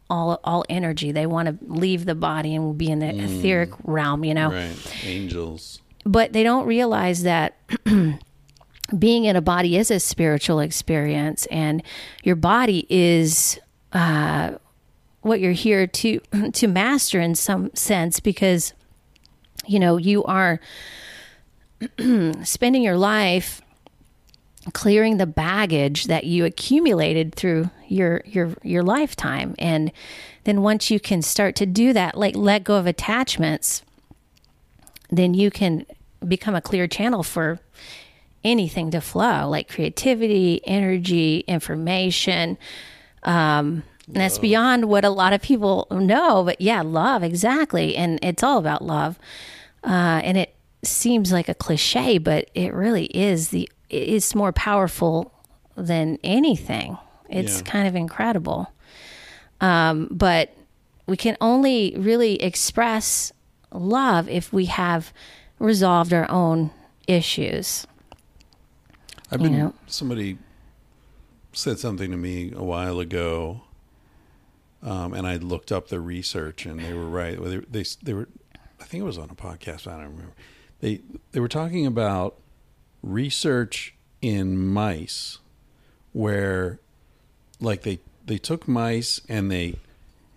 [0.08, 1.12] all all energy.
[1.12, 3.24] They want to leave the body and be in the mm.
[3.24, 4.52] etheric realm, you know.
[4.52, 5.04] Right.
[5.04, 5.82] Angels.
[6.04, 7.58] But they don't realize that
[9.00, 11.82] being in a body is a spiritual experience and
[12.24, 13.60] your body is
[13.94, 14.52] uh,
[15.26, 16.20] what you're here to
[16.54, 18.74] to master in some sense because
[19.66, 20.60] you know you are
[22.44, 23.62] spending your life
[24.74, 29.56] clearing the baggage that you accumulated through your your your lifetime.
[29.58, 29.92] And
[30.44, 33.82] then once you can start to do that like let go of attachments
[35.10, 35.86] then you can
[36.28, 37.60] become a clear channel for
[38.44, 42.58] anything to flow like creativity energy information
[43.24, 46.44] um, and that's beyond what a lot of people know.
[46.44, 47.96] But yeah, love, exactly.
[47.96, 49.18] And it's all about love.
[49.84, 55.32] Uh, and it seems like a cliche, but it really is the it's more powerful
[55.76, 56.98] than anything.
[57.30, 57.64] It's yeah.
[57.64, 58.72] kind of incredible.
[59.62, 60.56] Um, but
[61.08, 63.32] we can only really express
[63.72, 65.14] love if we have
[65.60, 66.72] resolved our own
[67.08, 67.86] issues.
[69.32, 69.74] I've been you know?
[69.88, 70.38] somebody
[71.54, 73.62] said something to me a while ago
[74.86, 77.42] um, and I looked up the research, and they were right.
[77.44, 78.30] They, they, they were,
[78.80, 79.88] I think it was on a podcast.
[79.88, 80.34] I don't remember.
[80.80, 82.36] They they were talking about
[83.02, 85.40] research in mice,
[86.14, 86.80] where,
[87.60, 89.78] like they they took mice and they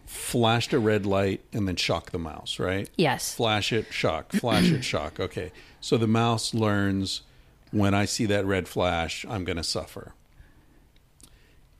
[0.06, 2.88] flashed a red light and then shocked the mouse, right?
[2.96, 3.34] Yes.
[3.34, 5.20] Flash it, shock, flash it, shock.
[5.20, 5.52] Okay.
[5.80, 7.22] So the mouse learns
[7.70, 10.14] when I see that red flash, I'm going to suffer.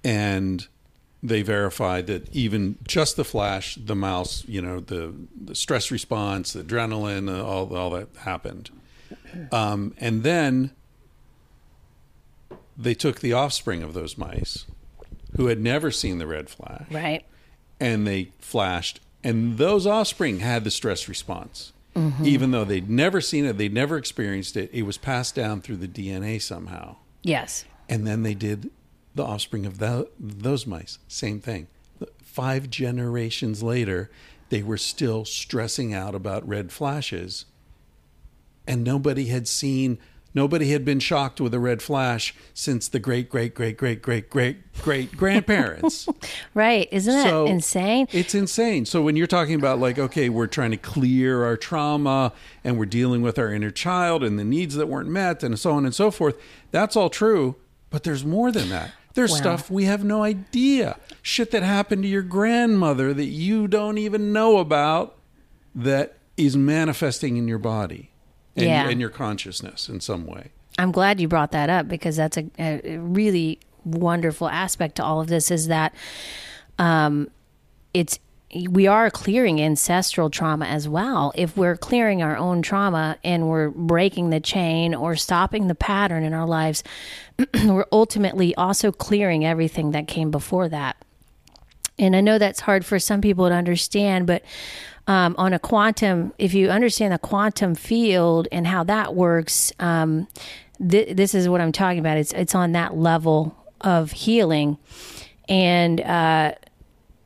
[0.04, 0.66] And
[1.22, 5.12] they verified that even just the flash, the mouse, you know, the,
[5.44, 8.70] the stress response, the adrenaline, uh, all all that happened,
[9.52, 10.70] um, and then
[12.76, 14.66] they took the offspring of those mice,
[15.36, 17.24] who had never seen the red flash, right,
[17.80, 21.72] and they flashed, and those offspring had the stress response.
[21.96, 22.26] Mm-hmm.
[22.26, 25.78] Even though they'd never seen it, they'd never experienced it, it was passed down through
[25.78, 26.94] the DNA somehow.
[27.24, 27.64] Yes.
[27.88, 28.70] And then they did
[29.18, 30.98] the offspring of the, those mice.
[31.08, 31.66] Same thing.
[32.22, 34.10] Five generations later,
[34.48, 37.44] they were still stressing out about red flashes.
[38.66, 39.98] And nobody had seen,
[40.34, 44.30] nobody had been shocked with a red flash since the great, great, great, great, great,
[44.30, 46.08] great, great grandparents.
[46.54, 46.88] right.
[46.92, 48.06] Isn't that so insane?
[48.12, 48.86] It's insane.
[48.86, 52.32] So when you're talking about, like, okay, we're trying to clear our trauma
[52.62, 55.72] and we're dealing with our inner child and the needs that weren't met and so
[55.72, 56.36] on and so forth,
[56.70, 57.56] that's all true.
[57.90, 58.92] But there's more than that.
[59.18, 59.36] There's wow.
[59.38, 60.96] stuff we have no idea.
[61.22, 65.16] Shit that happened to your grandmother that you don't even know about
[65.74, 68.12] that is manifesting in your body
[68.54, 68.88] and, yeah.
[68.88, 70.52] and your consciousness in some way.
[70.78, 75.20] I'm glad you brought that up because that's a, a really wonderful aspect to all
[75.20, 75.92] of this is that
[76.78, 77.28] um,
[77.92, 78.20] it's
[78.70, 81.32] we are clearing ancestral trauma as well.
[81.34, 86.24] If we're clearing our own trauma and we're breaking the chain or stopping the pattern
[86.24, 86.82] in our lives,
[87.64, 90.96] we're ultimately also clearing everything that came before that.
[91.98, 94.42] And I know that's hard for some people to understand, but
[95.06, 100.28] um, on a quantum, if you understand the quantum field and how that works, um,
[100.86, 102.18] th- this is what I'm talking about.
[102.18, 104.78] It's it's on that level of healing,
[105.48, 106.52] and uh,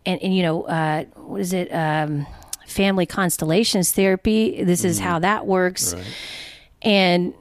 [0.07, 1.69] and, and you know uh, what is it?
[1.73, 2.27] Um,
[2.67, 4.63] family constellations therapy.
[4.65, 6.05] This is how that works, Right.
[6.83, 7.35] and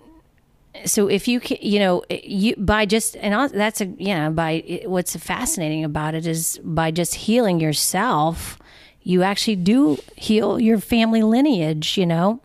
[0.86, 4.82] so if you can, you know, you by just and that's a you know by
[4.86, 8.58] what's fascinating about it is by just healing yourself,
[9.04, 11.98] you actually do heal your family lineage.
[11.98, 12.40] You know.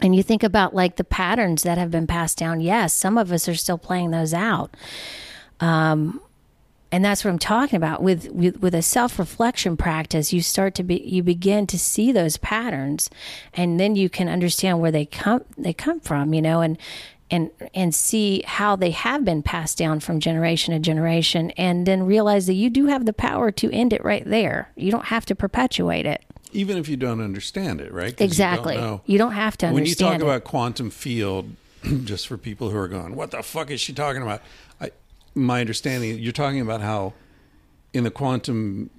[0.00, 2.60] And you think about like the patterns that have been passed down.
[2.60, 4.70] Yes, some of us are still playing those out.
[5.58, 6.20] Um,
[6.90, 10.32] and that's what I'm talking about with with, with a self reflection practice.
[10.32, 13.10] You start to be you begin to see those patterns,
[13.54, 16.32] and then you can understand where they come they come from.
[16.34, 16.78] You know, and
[17.30, 22.04] and and see how they have been passed down from generation to generation, and then
[22.04, 24.70] realize that you do have the power to end it right there.
[24.76, 26.24] You don't have to perpetuate it.
[26.54, 28.16] Even if you don't understand it, right?
[28.16, 29.00] 'Cause you don't Exactly.
[29.04, 30.22] You don't have to when you talk it.
[30.22, 31.50] about quantum field,
[32.04, 34.40] just for people who are going, "What the fuck is she talking about?"
[34.80, 34.90] I,
[35.34, 37.14] my understanding, you're talking about how
[37.92, 38.90] in the quantum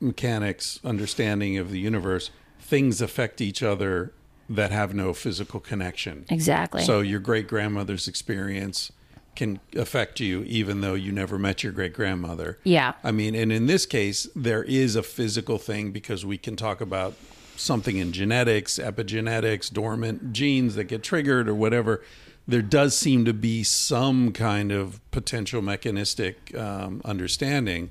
[0.00, 2.30] mechanics understanding of the universe,
[2.60, 4.12] things affect each other
[4.48, 6.26] that have no physical connection.
[6.28, 6.82] exactly.
[6.82, 8.92] So your great grandmother's experience
[9.34, 12.58] can affect you, even though you never met your great grandmother.
[12.62, 12.92] Yeah.
[13.02, 16.80] I mean, and in this case, there is a physical thing because we can talk
[16.80, 17.14] about
[17.56, 22.02] something in genetics, epigenetics, dormant genes that get triggered or whatever.
[22.46, 27.90] There does seem to be some kind of potential mechanistic um, understanding.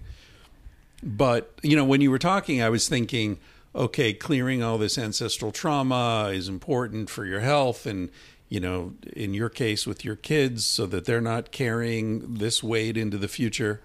[1.02, 3.40] But, you know, when you were talking, I was thinking,
[3.76, 8.10] okay, clearing all this ancestral trauma is important for your health and,
[8.48, 12.96] you know, in your case with your kids so that they're not carrying this weight
[12.96, 13.82] into the future.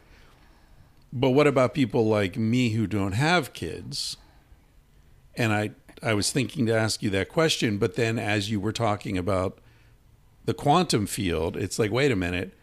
[1.12, 4.18] But what about people like me who don't have kids?
[5.36, 5.70] And I
[6.02, 9.58] I was thinking to ask you that question, but then as you were talking about
[10.48, 12.54] the quantum field, it's like, wait a minute.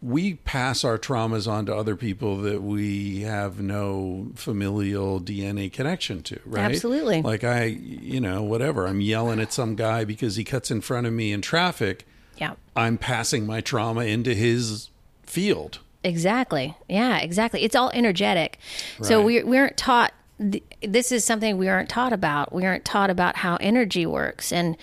[0.00, 6.22] We pass our traumas on to other people that we have no familial DNA connection
[6.22, 6.70] to, right?
[6.70, 7.22] Absolutely.
[7.22, 8.86] Like I, you know, whatever.
[8.86, 12.06] I'm yelling at some guy because he cuts in front of me in traffic.
[12.38, 12.54] yeah.
[12.76, 14.90] I'm passing my trauma into his
[15.24, 15.80] field.
[16.04, 16.76] Exactly.
[16.88, 17.64] Yeah, exactly.
[17.64, 18.60] It's all energetic.
[19.02, 22.52] So we we aren't taught th- this is something we aren't taught about.
[22.52, 24.76] We aren't taught about how energy works and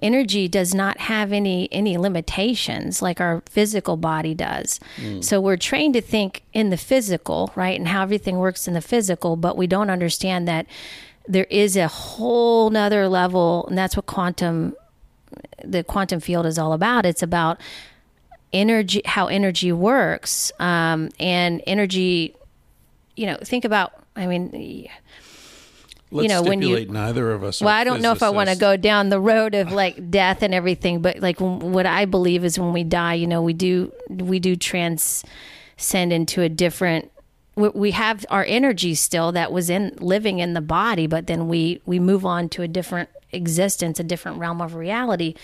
[0.00, 4.80] energy does not have any any limitations like our physical body does.
[5.22, 7.78] So we're trained to think in the physical, right?
[7.78, 10.66] And how everything works in the physical, but we don't understand that
[11.26, 14.74] there is a whole nother level and that's what quantum
[15.64, 17.06] the quantum field is all about.
[17.06, 17.60] It's about
[18.52, 22.34] energy, how energy works, um, and energy.
[23.16, 24.03] You know, think about.
[24.16, 24.88] I mean,
[26.10, 27.60] Let's know, when you- neither of us.
[27.60, 30.42] well, I don't know if I want to go down the road of like death
[30.42, 33.92] and everything, but like what I believe is when we die, you know, we do
[34.08, 37.10] we do transcend into a different.
[37.56, 41.80] We have our energy still that was in living in the body, but then we
[41.86, 45.34] we move on to a different existence, a different realm of reality.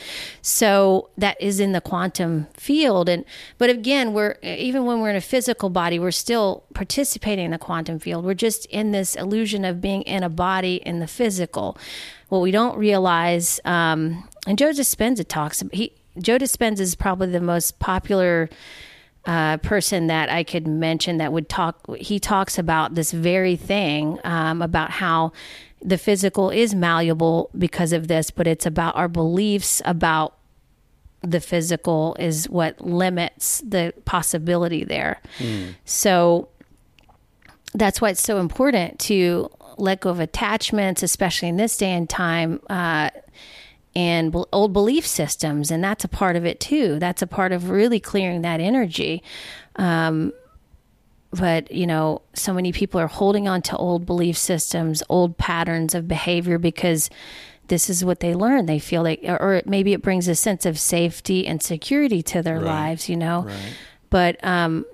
[0.42, 3.24] So that is in the quantum field, and
[3.58, 7.58] but again, we're even when we're in a physical body, we're still participating in the
[7.58, 8.24] quantum field.
[8.24, 11.76] We're just in this illusion of being in a body in the physical.
[12.28, 15.62] What we don't realize, um, and Joe Dispenza talks.
[15.72, 18.48] He Joe Dispenza is probably the most popular
[19.26, 21.96] uh, person that I could mention that would talk.
[21.96, 25.32] He talks about this very thing um, about how
[25.82, 30.36] the physical is malleable because of this, but it's about our beliefs about
[31.22, 35.20] the physical is what limits the possibility there.
[35.84, 36.48] So
[37.74, 42.08] that's why it's so important to let go of attachments, especially in this day and
[42.08, 43.10] time, uh,
[43.94, 45.70] and old belief systems.
[45.70, 46.98] And that's a part of it too.
[46.98, 49.22] That's a part of really clearing that energy.
[49.76, 50.32] Um,
[51.32, 55.94] but, you know, so many people are holding on to old belief systems, old patterns
[55.94, 57.08] of behavior because
[57.68, 58.66] this is what they learn.
[58.66, 62.56] They feel like, or, maybe it brings a sense of safety and security to their
[62.56, 62.64] Right.
[62.64, 63.42] lives, you know?
[63.42, 63.74] Right.
[64.10, 64.86] But, um,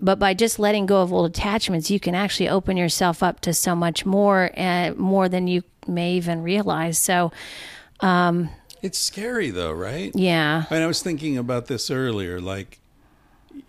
[0.00, 3.52] but by just letting go of old attachments, you can actually open yourself up to
[3.52, 6.98] so much more, uh, more than you may even realize.
[6.98, 7.32] So,
[8.02, 8.50] um,
[8.82, 10.12] It's scary though, right?
[10.14, 10.64] Yeah.
[10.70, 12.40] I And I was thinking about this earlier.
[12.40, 12.78] Like,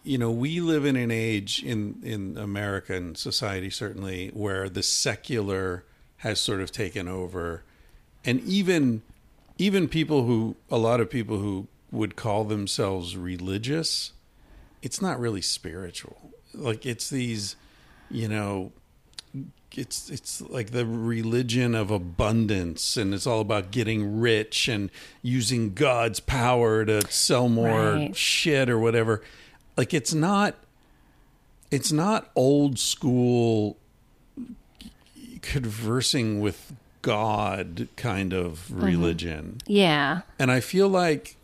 [0.03, 5.83] you know, we live in an age in in American society, certainly, where the secular
[6.17, 7.63] has sort of taken over,
[8.23, 9.01] and even
[9.57, 14.13] even people who a lot of people who would call themselves religious,
[14.81, 16.31] it's not really spiritual.
[16.53, 17.55] Like it's these,
[18.09, 18.71] you know,
[19.77, 24.89] it's it's like the religion of abundance and it's all about getting rich and
[25.21, 28.15] using God's power to sell more Right.
[28.15, 29.21] shit or whatever.
[29.77, 30.55] Like it's not
[31.71, 33.77] it's not old school
[35.41, 39.59] conversing with God kind of religion.
[39.65, 40.21] Yeah.
[40.37, 41.35] And I feel like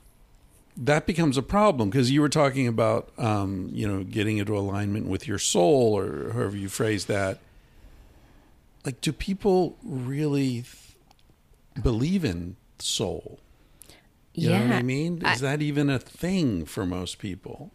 [0.76, 5.08] that becomes a problem because you were talking about, um, you know, getting into alignment
[5.08, 7.40] with your soul or however you phrase that.
[8.86, 10.95] Like, do people really th-
[11.82, 13.40] believe in soul?
[14.34, 14.60] You yeah.
[14.60, 15.22] know what I mean?
[15.26, 17.72] I- Is that even a thing for most people?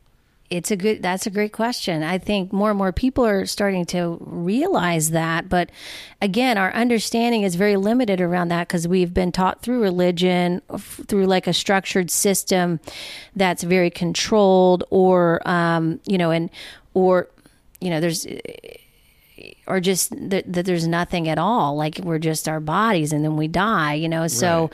[0.52, 3.86] it's a good that's a great question i think more and more people are starting
[3.86, 5.70] to realize that but
[6.20, 11.24] again our understanding is very limited around that because we've been taught through religion through
[11.24, 12.78] like a structured system
[13.34, 16.50] that's very controlled or um, you know and
[16.92, 17.28] or
[17.80, 18.26] you know there's
[19.72, 23.36] or just that, that there's nothing at all like we're just our bodies and then
[23.36, 24.70] we die you know so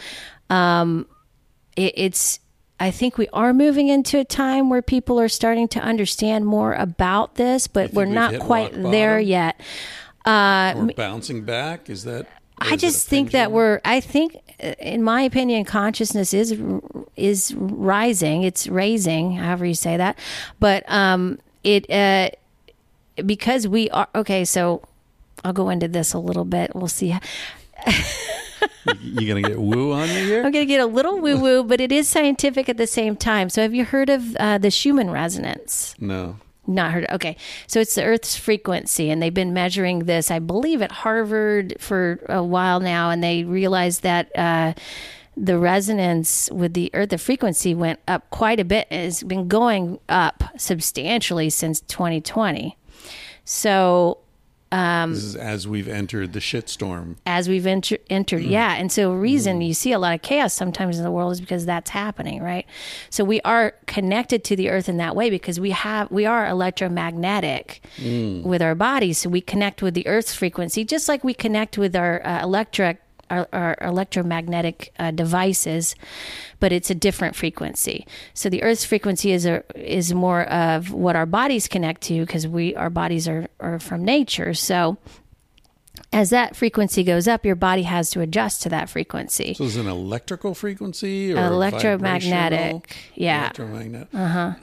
[1.77, 2.41] it, it's
[2.81, 6.75] I think we are moving into a time where people are starting to understand more
[6.75, 9.61] about this, but we're not quite there yet.
[10.77, 11.91] Or bouncing back?
[11.91, 12.27] Is that?
[12.61, 13.81] I is it a just think that we're.
[13.85, 16.57] I think, uh, in my opinion, consciousness is
[17.17, 18.43] is rising.
[18.43, 20.19] It's raising, however you say that.
[20.61, 22.31] But um, it uh,
[23.27, 24.45] because we are okay.
[24.45, 24.83] So
[25.45, 26.75] I'll go into this a little bit.
[26.75, 27.15] We'll see.
[29.01, 30.45] You're gonna get woo on me here?
[30.45, 33.51] I'm to get a little woo woo, but it is scientific at the same time.
[33.51, 35.95] So have you heard of uh, the Schumann resonance?
[36.01, 36.37] No.
[36.67, 37.07] Not heard.
[37.11, 37.37] Okay,
[37.67, 42.21] so it's the Earth's frequency, and they've been measuring this, I believe, at Harvard for
[42.29, 44.75] a while now, and they realized that uh,
[45.35, 48.87] the resonance with the Earth, the frequency went up quite a bit.
[48.91, 52.77] and It's been going up substantially since 2020.
[53.51, 54.19] So
[54.71, 57.17] um, This is as we've entered the shitstorm.
[57.25, 58.51] as we've enter- entered mm.
[58.51, 58.75] yeah.
[58.75, 59.69] And so reason mm.
[59.69, 62.67] you see a lot of chaos sometimes in the world is because that's happening right?
[63.09, 66.47] So we are connected to the earth in that way because we have we are
[66.47, 68.43] electromagnetic mm.
[68.43, 69.17] with our bodies.
[69.17, 73.01] So we connect with the earth's frequency just like we connect with our uh, electric
[73.31, 75.95] our, our electromagnetic uh, devices,
[76.61, 78.07] but it's a different frequency.
[78.35, 82.47] So the Earth's frequency is a is more of what our bodies connect to because
[82.47, 84.55] we our bodies are are from nature.
[84.55, 84.99] So
[86.13, 89.55] as that frequency goes up, your body has to adjust to that frequency.
[89.55, 93.45] So is it an electrical frequency or Electromagnetic, yeah.
[93.45, 94.09] Electromagnetic.
[94.15, 94.55] Uh huh.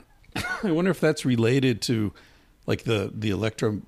[0.62, 2.12] I wonder if that's related to
[2.66, 3.80] like the the electro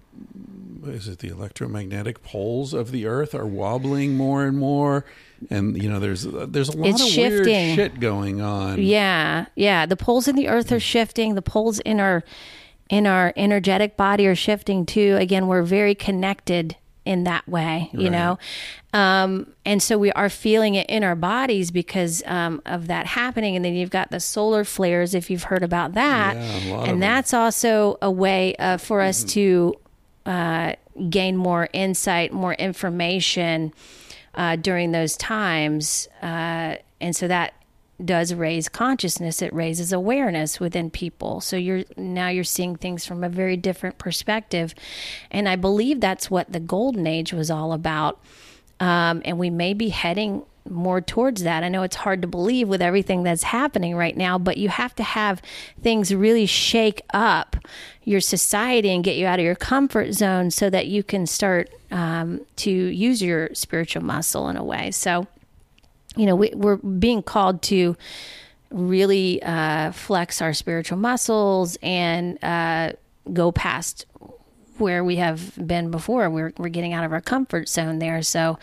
[0.86, 5.04] is it the electromagnetic poles of the earth are wobbling more and more
[5.50, 7.44] and you know there's there's a lot It's of shifting.
[7.44, 8.80] weird shit going on.
[8.82, 9.86] Yeah, yeah.
[9.86, 11.34] The poles in the earth are shifting.
[11.36, 12.24] The poles in our
[12.90, 15.16] in our energetic body are shifting too.
[15.20, 16.76] Again, we're very connected
[17.08, 18.12] in that way, you Right.
[18.12, 18.38] know.
[18.92, 23.56] Um, and so we are feeling it in our bodies because um, of that happening.
[23.56, 26.36] And then you've got the solar flares, if you've heard about that.
[26.36, 26.90] Yeah, a lot of them.
[26.90, 29.74] and that's also a way uh, for us to
[30.26, 30.74] uh,
[31.08, 33.72] gain more insight, more information
[34.34, 36.08] uh, during those times.
[36.22, 37.54] Uh, and so that
[38.04, 39.42] does raise consciousness.
[39.42, 41.40] It raises awareness within people.
[41.40, 44.74] So you're now you're seeing things from a very different perspective.
[45.30, 48.20] And I believe that's what the golden age was all about.
[48.80, 51.64] Um, and we may be heading more towards that.
[51.64, 54.94] I know it's hard to believe with everything that's happening right now, but you have
[54.96, 55.42] to have
[55.82, 57.56] things really shake up
[58.04, 61.70] your society and get you out of your comfort zone so that you can start
[61.90, 64.90] um, to use your spiritual muscle in a way.
[64.90, 65.26] So,
[66.16, 67.96] you know, we, we're being called to
[68.70, 72.92] really uh, flex our spiritual muscles and uh,
[73.32, 74.06] go past
[74.78, 76.30] where we have been before.
[76.30, 78.22] We're, we're getting out of our comfort zone there.
[78.22, 78.58] So,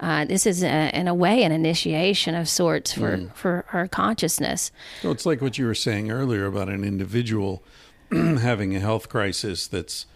[0.00, 4.70] uh, this is, a, in a way, an initiation of sorts for, for our consciousness.
[5.02, 7.64] So it's like what you were saying earlier about an individual
[8.12, 10.06] having a health crisis that's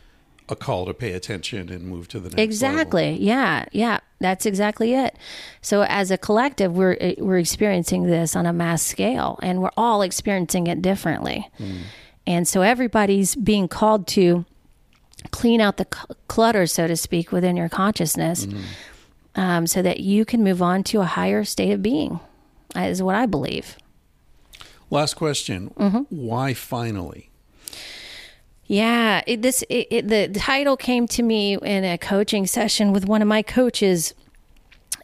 [0.49, 2.45] a call to pay attention and move to the next level.
[2.45, 3.11] Exactly.
[3.19, 3.65] Yeah.
[3.73, 3.99] Yeah.
[4.23, 5.17] That's exactly it.
[5.61, 9.71] So as a collective, we're eh, we're experiencing this on a mass scale, and we're
[9.77, 11.51] all experiencing it differently.
[11.59, 11.81] Mm.
[12.27, 14.45] And so everybody's being called to
[15.31, 19.41] clean out the cl- clutter, so to speak, within your consciousness, mm-hmm.
[19.41, 22.21] um, so that you can move on to a higher state of being.
[22.77, 23.77] is what I believe.
[24.89, 25.71] Last question.
[25.71, 26.03] Mm-hmm.
[26.11, 27.32] Why finally?
[28.73, 33.05] Yeah, it, this it, it, the title came to me in a coaching session with
[33.05, 34.15] one of my coaches,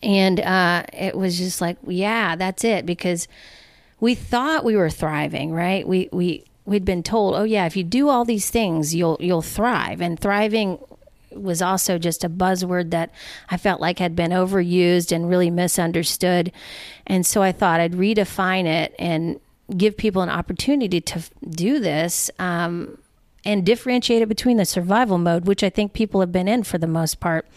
[0.03, 3.29] and uh, it was just like, yeah, that's it because
[4.01, 5.87] we thought we were thriving, right?
[5.87, 9.43] We we we'd been told, oh yeah, if you do all these things, you'll you'll
[9.43, 10.79] thrive, and thriving
[11.33, 13.11] was also just a buzzword that
[13.51, 16.53] I felt like had been overused and really misunderstood,
[17.07, 19.39] and so I thought I'd redefine it and
[19.77, 22.31] give people an opportunity to do this.
[22.39, 22.97] Um,
[23.49, 26.77] and differentiate it between the survival mode, which I think people have been in for
[26.77, 27.49] the most part.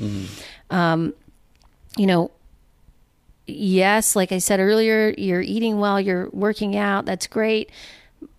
[0.70, 1.14] Um,
[1.98, 2.32] you know,
[3.46, 7.70] yes, like I said earlier, you're eating well, you're working out, that's great,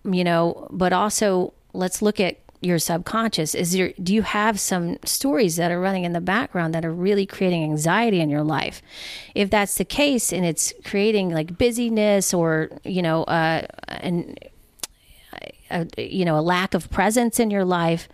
[0.03, 3.53] you know, but also let's look at your subconscious.
[3.53, 6.93] Is there, do you have some stories that are running in the background that are
[6.93, 8.81] really creating anxiety in your life?
[9.35, 14.37] If that's the case and it's creating like busyness or, you know, uh, an,
[15.73, 18.07] a, you know a lack of presence in your life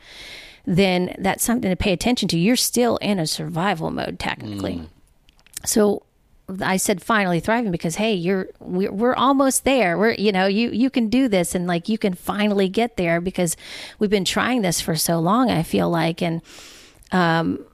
[0.65, 2.37] then that's something to pay attention to.
[2.37, 4.75] You're still in a survival mode technically.
[5.65, 6.03] So
[6.63, 9.97] i said finally thriving because hey you're we're, we're almost there.
[9.97, 13.21] We're you know you you can do this and like you can finally get there
[13.21, 13.55] because
[13.99, 16.21] we've been trying this for so long i feel like.
[16.21, 16.41] And
[17.11, 17.65] um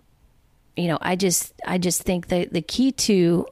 [0.75, 3.45] you know i just i just think that the key to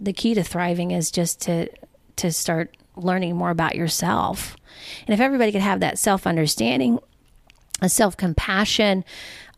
[0.00, 1.68] the key to thriving is just to
[2.16, 4.56] to start learning more about yourself
[5.06, 6.98] and if everybody could have that self understanding,
[7.80, 9.04] a self compassion,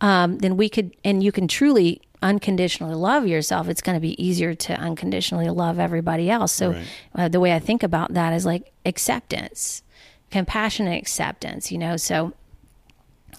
[0.01, 3.69] um, then we could, and you can truly unconditionally love yourself.
[3.69, 6.53] It's going to be easier to unconditionally love everybody else.
[6.53, 6.86] So Right.
[7.15, 9.82] uh, the way I think about that is like acceptance,
[10.31, 12.32] compassion and acceptance, you know, so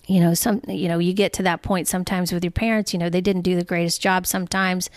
[0.08, 3.00] you know some you know you get to that point sometimes with your parents you
[3.00, 4.90] know they didn't do the greatest job sometimes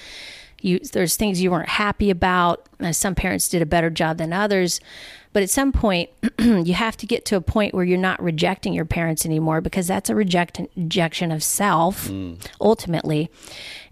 [0.61, 4.81] you there's things you weren't happy about some parents did a better job than others
[5.33, 8.73] but at some point you have to get to a point where you're not rejecting
[8.73, 12.09] your parents anymore because that's a reject, rejection of self
[12.61, 13.31] ultimately.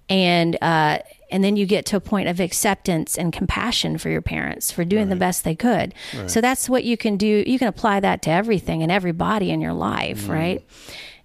[0.09, 0.99] And uh
[1.31, 4.83] and then you get to a point of acceptance and compassion for your parents for
[4.85, 5.93] doing the best they could.
[6.27, 7.45] So that's what you can do.
[7.47, 10.65] You can apply that to everything and everybody in your life right?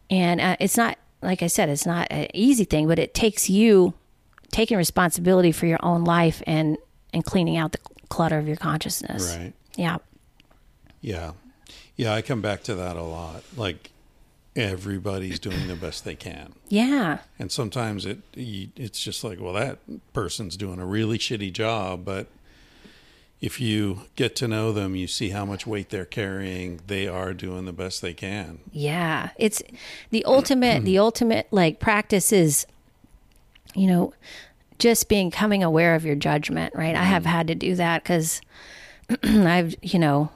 [0.10, 3.50] And uh, it's not like i said it's not an easy thing but it takes
[3.50, 3.94] you
[4.52, 6.78] taking responsibility for your own life and
[7.14, 7.78] and cleaning out the
[8.10, 9.36] clutter of your consciousness.
[9.38, 9.54] Right.
[9.78, 9.98] Yeah
[11.02, 11.34] Yeah.
[11.96, 13.44] Yeah, I come back to that a lot.
[13.56, 13.92] Like
[14.56, 16.54] everybody's doing the best they can.
[16.70, 19.80] yeah And sometimes it it's just like, well, that
[20.14, 22.28] person's doing a really shitty job, but
[23.44, 26.80] if you get to know them, you see how much weight they're carrying.
[26.88, 28.60] They are doing the best they can.
[28.72, 29.62] Yeah, it's
[30.12, 30.86] the ultimate.
[30.86, 32.66] the ultimate like practice is,
[33.76, 34.14] you know,
[34.80, 36.74] just being coming aware of your judgment.
[36.74, 36.96] Right.
[36.96, 37.32] I have mm-hmm.
[37.34, 38.40] had to do that because
[39.24, 40.30] I've, you know,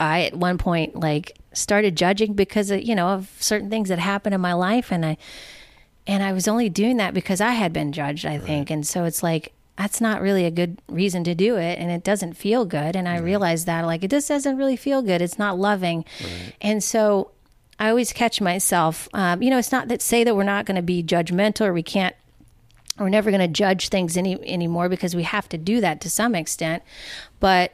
[0.00, 3.98] I at one point like started judging because of you know of certain things that
[3.98, 5.16] happened in my life, and I
[6.06, 8.26] and I was only doing that because I had been judged.
[8.26, 9.52] I think, and so it's like.
[9.76, 12.96] That's not really a good reason to do it, and it doesn't feel good.
[12.96, 15.22] And I realized that, like, it just doesn't really feel good.
[15.22, 16.04] It's not loving,
[16.60, 17.30] and so
[17.78, 19.08] I always catch myself.
[19.14, 21.72] Um, you know, it's not that say that we're not going to be judgmental or
[21.72, 22.14] we can't,
[22.98, 26.10] we're never going to judge things any anymore because we have to do that to
[26.10, 26.82] some extent.
[27.40, 27.72] But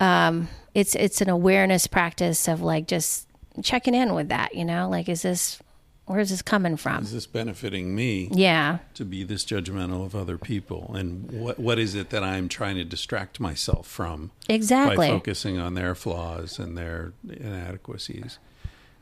[0.00, 3.28] um, it's it's an awareness practice of like just
[3.62, 4.54] checking in with that.
[4.54, 5.60] You know, like is this
[6.06, 7.02] where is this coming from?
[7.02, 10.94] Is this benefiting me Yeah, to be this judgmental of other people?
[10.94, 15.58] And what what is it that I'm trying to distract myself from exactly by focusing
[15.58, 18.38] on their flaws and their inadequacies?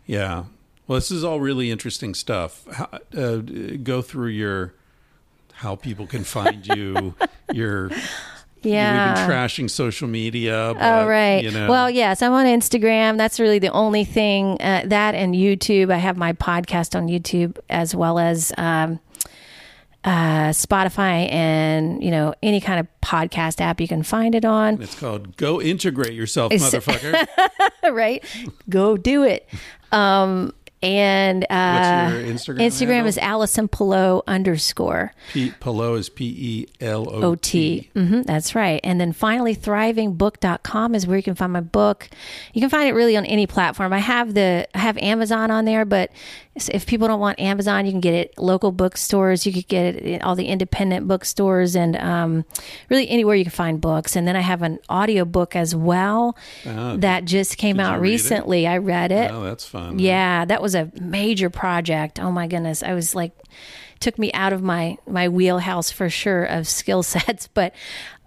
[0.07, 0.45] Yeah.
[0.87, 2.65] Well, this is all really interesting stuff.
[2.73, 3.39] How, uh,
[3.83, 4.75] go through your
[5.57, 7.15] how people can find you.
[7.53, 7.91] your
[8.62, 9.09] Yeah.
[9.09, 10.74] we've been trashing social media.
[10.78, 11.43] But, Oh right.
[11.43, 13.16] You know, Well, yes, I'm on Instagram.
[13.16, 14.61] That's really the only thing.
[14.61, 15.91] Uh, that and YouTube.
[15.93, 19.01] I have my podcast on YouTube as well as um,
[20.05, 24.81] uh, Spotify and you know any kind of podcast app you can find it on.
[24.81, 27.27] it's called "Go Integrate Yourself, Motherfucker."
[27.93, 28.24] right?
[28.69, 29.49] Go do it.
[29.91, 30.53] Um,
[30.87, 32.67] and uh, What's your Instagram?
[32.67, 33.07] Instagram handle?
[33.09, 35.13] is Allison Pelot underscore.
[35.33, 37.27] P- Pelot is P E L O T.
[37.27, 37.81] OT.
[37.81, 37.91] T.
[37.95, 38.81] hmm that's right.
[38.85, 42.09] And then finally, thrivingbook.com is where you can find my book.
[42.53, 43.93] You can find it really on any platform.
[43.93, 46.11] I have the I have Amazon on there, but
[46.57, 49.47] if people don't want Amazon, you can get it local bookstores.
[49.47, 52.45] You could get it in all the independent bookstores and um,
[52.89, 54.16] really anywhere you can find books.
[54.16, 58.01] And then I have an audio book as well Oh, that just came out it?
[58.01, 58.66] recently.
[58.66, 59.31] I read it.
[59.31, 59.99] Oh, that's fun.
[59.99, 62.19] Yeah, that was a major project.
[62.19, 62.83] Oh my goodness.
[62.83, 63.33] I was like
[63.99, 67.74] took me out of my my wheelhouse for sure of skill sets, but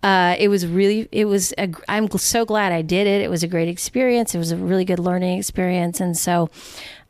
[0.02, 3.22] uh, it was really, it was, a, I'm so glad I did it.
[3.22, 4.34] It was a great experience.
[4.34, 6.00] It was a really good learning experience.
[6.00, 6.50] And so,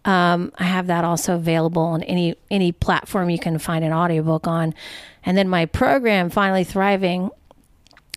[0.05, 4.47] um, I have that also available on any, any platform you can find an audiobook
[4.47, 4.73] on.
[5.23, 7.29] And then my program, Finally Thriving,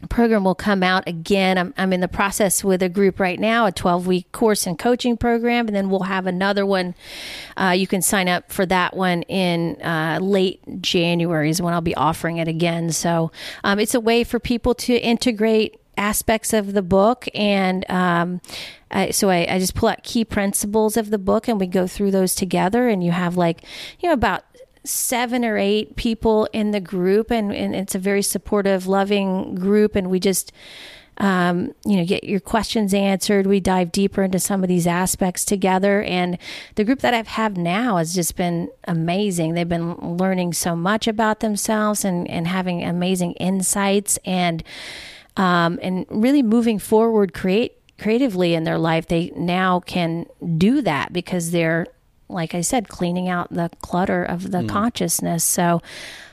[0.08, 1.58] program will come out again.
[1.58, 4.78] I'm, I'm in the process with a group right now, a 12 week course and
[4.78, 6.94] coaching program, and then we'll have another one.
[7.56, 11.80] Uh, you can sign up for that one in uh, late January, is when I'll
[11.80, 12.90] be offering it again.
[12.92, 13.30] So
[13.64, 18.40] um, it's a way for people to integrate aspects of the book and um,
[18.90, 21.86] I, so I, I, just pull out key principles of the book and we go
[21.86, 23.62] through those together and you have like
[24.00, 24.44] you know about
[24.84, 29.94] seven or eight people in the group, and, and it's a very supportive, loving group.
[29.94, 30.52] And we just,
[31.18, 33.46] um, you know, get your questions answered.
[33.46, 36.02] We dive deeper into some of these aspects together.
[36.02, 36.38] And
[36.74, 39.54] the group that I have now has just been amazing.
[39.54, 44.64] They've been learning so much about themselves and, and having amazing insights and,
[45.36, 49.06] um, and really moving forward, create creatively in their life.
[49.06, 50.26] They now can
[50.58, 51.86] do that because they're
[52.32, 54.68] like I said, cleaning out the clutter of the mm.
[54.68, 55.44] consciousness.
[55.44, 55.82] So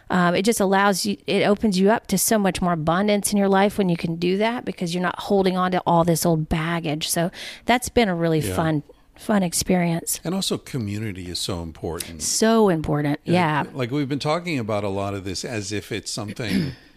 [0.10, 3.38] um, it just allows you, it opens you up to so much more abundance in
[3.38, 6.26] your life when you can do that because you're not holding on to all this
[6.26, 7.10] old baggage.
[7.10, 7.30] So
[7.66, 8.56] that's been a really yeah.
[8.56, 8.84] fun
[9.16, 10.22] fun experience.
[10.24, 12.22] And also community is so important.
[12.22, 13.20] So important.
[13.26, 13.66] Yeah.
[13.74, 16.72] Like we've been talking about a lot of this as if it's something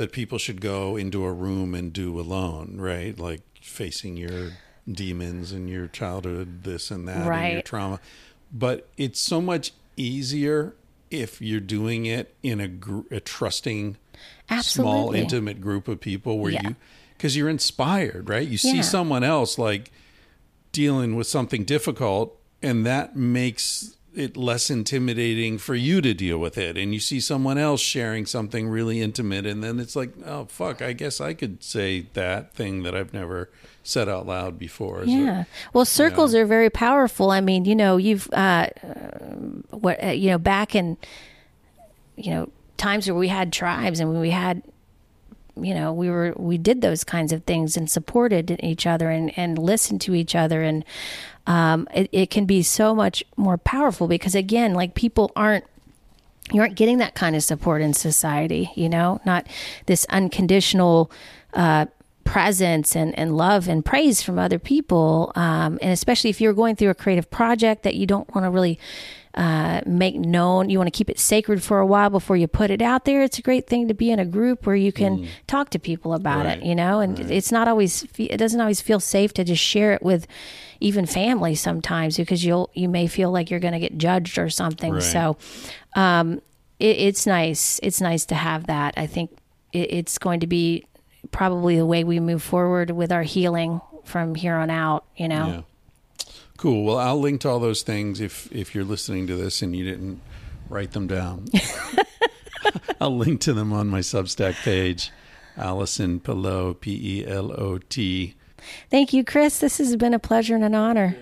[0.00, 3.18] that people should go into a room and do alone, right?
[3.18, 4.52] Like facing your
[4.90, 7.44] demons and your childhood this and that right.
[7.44, 8.00] and your trauma
[8.52, 10.74] but it's so much easier
[11.10, 13.96] if you're doing it in a, gr- a trusting,
[14.48, 14.92] Absolutely.
[14.92, 16.68] small, intimate group of people where yeah.
[16.68, 16.76] you,
[17.16, 18.46] because you're inspired, right?
[18.46, 18.82] You see yeah.
[18.82, 19.90] someone else like
[20.72, 26.58] dealing with something difficult, and that makes it less intimidating for you to deal with
[26.58, 30.44] it and you see someone else sharing something really intimate and then it's like oh
[30.46, 33.48] fuck i guess i could say that thing that i've never
[33.82, 35.44] said out loud before yeah.
[35.72, 36.44] Well circles you know?
[36.44, 37.30] are very powerful.
[37.30, 38.68] I mean you know you've uh,
[39.70, 40.96] what uh, you know back in
[42.16, 44.62] you know times where we had tribes and we had
[45.56, 49.36] you know we were we did those kinds of things and supported each other and
[49.38, 50.84] and listened to each other and
[51.46, 55.64] um, it, it can be so much more powerful because again, like people aren't
[56.52, 59.46] you aren't getting that kind of support in society, you know, not
[59.86, 61.10] this unconditional
[61.54, 61.86] uh,
[62.24, 65.32] presence and, and love and praise from other people.
[65.36, 68.50] Um, and especially if you're going through a creative project that you don't want to
[68.50, 68.78] really
[69.34, 70.70] uh, make known.
[70.70, 73.22] You want to keep it sacred for a while before you put it out there.
[73.22, 75.28] It's a great thing to be in a group where you can mm.
[75.46, 76.58] talk to people about right.
[76.58, 77.30] it, you know, and right.
[77.30, 80.26] it's not always, it doesn't always feel safe to just share it with
[80.80, 84.48] even family sometimes because you'll, you may feel like you're going to get judged or
[84.48, 84.94] something.
[84.94, 85.02] Right.
[85.02, 85.36] So,
[85.94, 86.40] um,
[86.78, 87.78] it, it's nice.
[87.82, 88.94] It's nice to have that.
[88.96, 89.30] I think
[89.72, 90.86] it, it's going to be
[91.30, 95.46] probably the way we move forward with our healing from here on out, you know?
[95.46, 95.62] Yeah.
[96.56, 96.84] Cool.
[96.84, 99.82] Well, I'll link to all those things if if you're listening to this and you
[99.82, 100.20] didn't
[100.68, 101.46] write them down.
[103.00, 105.10] I'll link to them on my Substack page,
[105.56, 108.34] Allison Pelot, P E L O T.
[108.90, 109.58] Thank you, Chris.
[109.58, 111.16] This has been a pleasure and an honor.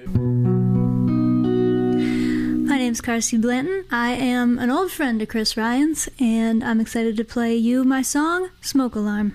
[2.69, 3.85] My name's Carsie Blanton.
[3.91, 8.03] I am an old friend of Chris Ryan's, and I'm excited to play you my
[8.03, 9.35] song, Smoke Alarm.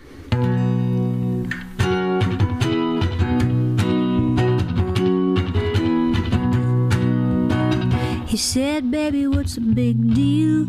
[8.27, 10.67] He said, Baby, what's the big deal?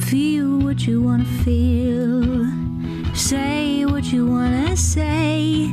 [0.00, 2.46] Feel what you wanna feel.
[3.14, 5.72] Say what you wanna say.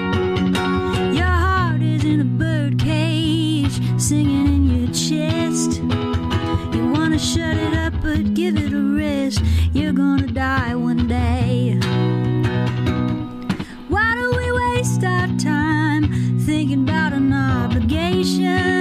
[9.31, 9.69] foolish.
[9.73, 11.77] You're gonna die one day.
[13.87, 18.80] Why do we waste our time thinking about an obligation?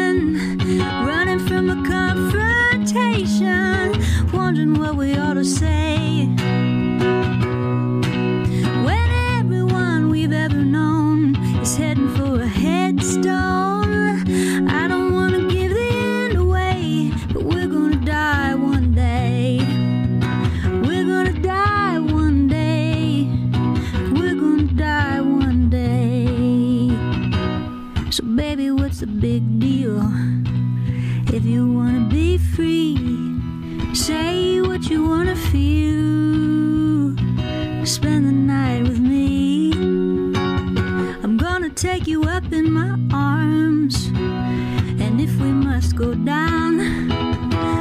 [46.01, 46.79] go down.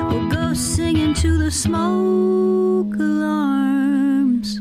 [0.10, 4.60] We'll go singing to the smoke alarms.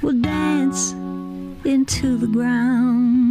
[0.00, 0.92] We'll dance
[1.64, 3.25] into the ground.